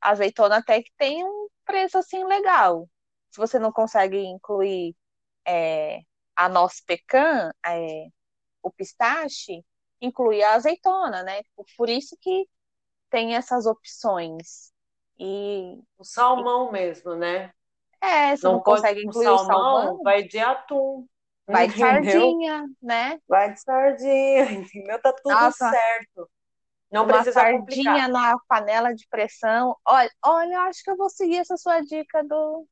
A 0.02 0.12
azeitona 0.12 0.58
até 0.58 0.82
que 0.82 0.92
tem 0.98 1.24
um 1.24 1.48
preço 1.66 1.98
assim 1.98 2.24
legal. 2.26 2.90
Se 3.32 3.38
você 3.38 3.60
não 3.60 3.72
consegue 3.72 4.18
incluir 4.18 4.96
é, 5.46 6.00
a 6.36 6.50
noz 6.50 6.82
pecan, 6.82 7.52
é, 7.66 8.08
o 8.62 8.72
pistache, 8.72 9.64
inclui 10.02 10.42
a 10.44 10.54
azeitona, 10.56 11.24
né? 11.24 11.42
Por 11.78 11.90
isso 11.90 12.18
que 12.20 12.48
tem 13.10 13.36
essas 13.36 13.66
opções. 13.66 14.74
E 15.20 15.80
o 15.98 16.04
salmão 16.04 16.70
e... 16.70 16.72
mesmo, 16.72 17.16
né? 17.16 17.54
É, 18.04 18.36
se 18.36 18.44
não, 18.44 18.54
não 18.54 18.60
consegue 18.62 19.02
incluir 19.02 19.24
salmão, 19.24 19.48
salmão, 19.48 20.04
vai 20.04 20.24
de 20.24 20.38
atum. 20.38 21.08
Vai 21.48 21.68
de 21.68 21.78
sardinha, 21.78 22.66
né? 22.82 23.20
Vai 23.28 23.54
de 23.54 23.62
sardinha, 23.62 24.44
entendeu? 24.52 25.02
Tá 25.02 25.14
tudo 25.14 25.34
Nossa, 25.34 25.70
certo. 25.70 26.30
Não 26.92 27.04
uma 27.04 27.14
precisa 27.14 27.34
sardinha 27.34 27.60
complicar. 27.60 28.10
na 28.10 28.38
panela 28.48 28.94
de 28.94 29.08
pressão. 29.08 29.76
Olha, 29.86 30.12
olha, 30.24 30.60
acho 30.62 30.84
que 30.84 30.92
eu 30.92 30.98
vou 30.98 31.10
seguir 31.10 31.38
essa 31.38 31.58
sua 31.58 31.80
dica 31.82 32.24
do, 32.24 32.68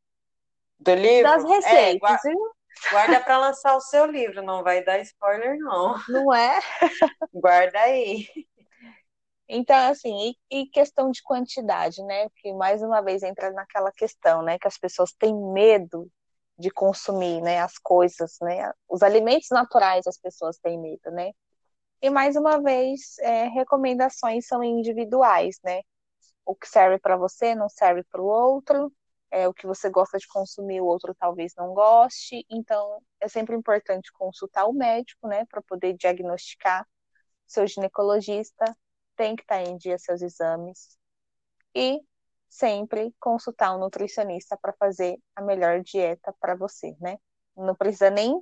do 0.79 0.93
livro. 0.95 1.23
Das 1.23 1.43
é, 1.43 1.47
receitas, 1.47 2.25
é, 2.25 2.33
guarda, 2.33 2.53
guarda 2.91 3.19
para 3.21 3.37
lançar 3.37 3.75
o 3.75 3.81
seu 3.81 4.05
livro, 4.05 4.43
não 4.43 4.63
vai 4.63 4.83
dar 4.83 4.99
spoiler, 4.99 5.57
não. 5.57 5.95
Não 6.07 6.33
é? 6.33 6.59
guarda 7.33 7.79
aí. 7.79 8.27
Então, 9.53 9.75
assim, 9.91 10.33
e, 10.49 10.61
e, 10.61 10.67
questão 10.67 11.11
de 11.11 11.21
quantidade, 11.21 12.01
né? 12.03 12.29
Que 12.37 12.53
mais 12.53 12.81
uma 12.81 13.01
vez 13.01 13.21
entra 13.21 13.51
naquela 13.51 13.91
questão, 13.91 14.41
né? 14.41 14.57
Que 14.57 14.67
as 14.67 14.77
pessoas 14.77 15.11
têm 15.13 15.35
medo 15.51 16.09
de 16.57 16.71
consumir, 16.71 17.41
né? 17.41 17.59
As 17.61 17.77
coisas, 17.77 18.37
né? 18.41 18.71
Os 18.87 19.03
alimentos 19.03 19.49
naturais 19.51 20.07
as 20.07 20.17
pessoas 20.17 20.57
têm 20.59 20.79
medo, 20.79 21.11
né? 21.11 21.31
E 22.01 22.09
mais 22.09 22.37
uma 22.37 22.61
vez, 22.61 23.17
é, 23.19 23.47
recomendações 23.49 24.47
são 24.47 24.63
individuais, 24.63 25.59
né? 25.63 25.81
O 26.45 26.55
que 26.55 26.67
serve 26.67 26.99
para 26.99 27.17
você 27.17 27.55
não 27.55 27.69
serve 27.69 28.03
para 28.05 28.21
o 28.21 28.25
outro, 28.25 28.93
é, 29.31 29.47
o 29.49 29.53
que 29.53 29.67
você 29.67 29.89
gosta 29.89 30.17
de 30.17 30.27
consumir, 30.27 30.81
o 30.81 30.85
outro 30.85 31.15
talvez 31.15 31.53
não 31.57 31.73
goste. 31.73 32.45
Então, 32.49 33.01
é 33.19 33.27
sempre 33.27 33.55
importante 33.55 34.13
consultar 34.13 34.65
o 34.67 34.73
médico, 34.73 35.27
né? 35.27 35.45
Para 35.47 35.61
poder 35.63 35.93
diagnosticar 35.93 36.87
seu 37.47 37.67
ginecologista 37.67 38.65
tem 39.21 39.35
que 39.35 39.43
estar 39.43 39.61
em 39.61 39.77
dia 39.77 39.99
seus 39.99 40.19
exames 40.23 40.97
e 41.75 42.01
sempre 42.49 43.13
consultar 43.19 43.75
um 43.75 43.77
nutricionista 43.77 44.57
para 44.59 44.73
fazer 44.73 45.15
a 45.35 45.43
melhor 45.43 45.81
dieta 45.81 46.33
para 46.39 46.55
você, 46.55 46.95
né? 46.99 47.19
Não 47.55 47.75
precisa 47.75 48.09
nem 48.09 48.41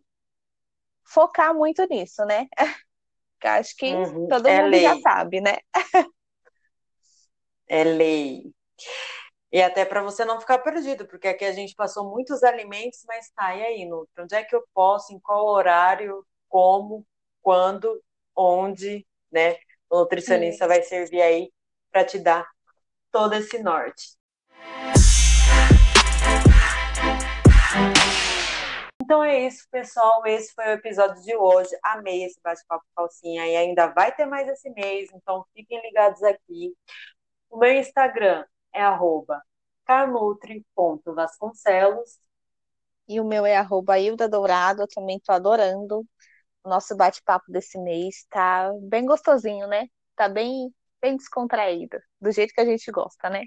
focar 1.03 1.53
muito 1.53 1.85
nisso, 1.89 2.23
né? 2.23 2.47
acho 3.43 3.75
que 3.75 3.93
uhum. 3.93 4.29
todo 4.29 4.47
é 4.47 4.61
mundo 4.61 4.71
lei. 4.71 4.81
já 4.83 5.01
sabe, 5.01 5.41
né? 5.41 5.57
é 7.67 7.83
lei. 7.83 8.43
E 9.51 9.61
até 9.61 9.83
para 9.83 10.01
você 10.01 10.23
não 10.23 10.39
ficar 10.39 10.59
perdido, 10.59 11.05
porque 11.07 11.27
aqui 11.27 11.43
a 11.43 11.51
gente 11.51 11.75
passou 11.75 12.09
muitos 12.09 12.41
alimentos, 12.41 13.03
mas 13.05 13.29
tá, 13.31 13.53
e 13.53 13.63
aí, 13.63 13.85
Nutri? 13.85 14.23
Onde 14.23 14.35
é 14.35 14.45
que 14.45 14.55
eu 14.55 14.63
posso, 14.73 15.13
em 15.13 15.19
qual 15.19 15.45
horário, 15.45 16.25
como, 16.47 17.05
quando, 17.41 18.01
onde, 18.33 19.05
né? 19.29 19.57
O 19.89 19.99
nutricionista 19.99 20.65
Sim. 20.65 20.69
vai 20.69 20.83
servir 20.83 21.21
aí 21.21 21.51
para 21.91 22.05
te 22.05 22.19
dar 22.19 22.47
todo 23.11 23.33
esse 23.33 23.61
norte. 23.63 24.19
Então 29.01 29.23
é 29.23 29.47
isso, 29.47 29.67
pessoal. 29.71 30.23
Esse 30.27 30.53
foi 30.53 30.65
o 30.65 30.73
episódio 30.73 31.23
de 31.23 31.35
hoje. 31.35 31.71
Amei 31.83 32.23
esse 32.23 32.39
bate-papo 32.43 32.85
calcinha 32.95 33.47
e 33.47 33.55
ainda 33.55 33.87
vai 33.87 34.15
ter 34.15 34.27
mais 34.27 34.47
esse 34.47 34.69
mês, 34.69 35.09
então 35.11 35.43
fiquem 35.55 35.81
ligados 35.81 36.21
aqui. 36.21 36.75
O 37.49 37.57
meu 37.57 37.73
Instagram 37.73 38.45
é 38.71 38.83
arroba 38.83 39.41
carnutri.vasconcelos. 39.85 42.19
E 43.07 43.19
o 43.19 43.25
meu 43.25 43.43
é 43.43 43.57
arroba 43.57 43.97
Hilda 43.97 44.29
Dourado, 44.29 44.83
eu 44.83 44.87
também 44.87 45.17
estou 45.17 45.33
adorando 45.33 46.05
nosso 46.69 46.95
bate-papo 46.95 47.51
desse 47.51 47.77
mês 47.77 48.25
tá 48.29 48.71
bem 48.83 49.05
gostosinho, 49.05 49.67
né? 49.67 49.87
Tá 50.15 50.29
bem, 50.29 50.73
bem 51.01 51.17
descontraído, 51.17 51.99
do 52.21 52.31
jeito 52.31 52.53
que 52.53 52.61
a 52.61 52.65
gente 52.65 52.89
gosta, 52.91 53.29
né? 53.29 53.43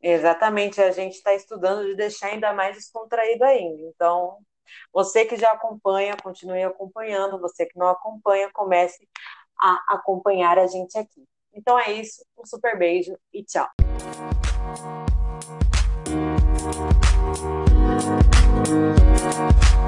Exatamente, 0.00 0.80
a 0.80 0.92
gente 0.92 1.14
está 1.14 1.34
estudando 1.34 1.84
de 1.84 1.96
deixar 1.96 2.28
ainda 2.28 2.52
mais 2.52 2.76
descontraído 2.76 3.44
ainda. 3.44 3.82
Então, 3.82 4.38
você 4.92 5.24
que 5.24 5.36
já 5.36 5.50
acompanha, 5.50 6.16
continue 6.22 6.62
acompanhando. 6.62 7.40
Você 7.40 7.66
que 7.66 7.76
não 7.76 7.88
acompanha, 7.88 8.50
comece 8.52 9.08
a 9.60 9.94
acompanhar 9.94 10.58
a 10.58 10.68
gente 10.68 10.96
aqui. 10.96 11.24
Então 11.52 11.76
é 11.76 11.90
isso, 11.92 12.24
um 12.38 12.46
super 12.46 12.78
beijo 12.78 13.18
e 13.32 13.42
tchau. 13.42 13.68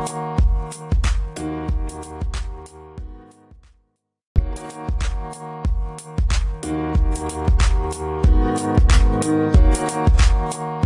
Música 0.01 0.39
Thank 5.33 5.61
you. 10.55 10.80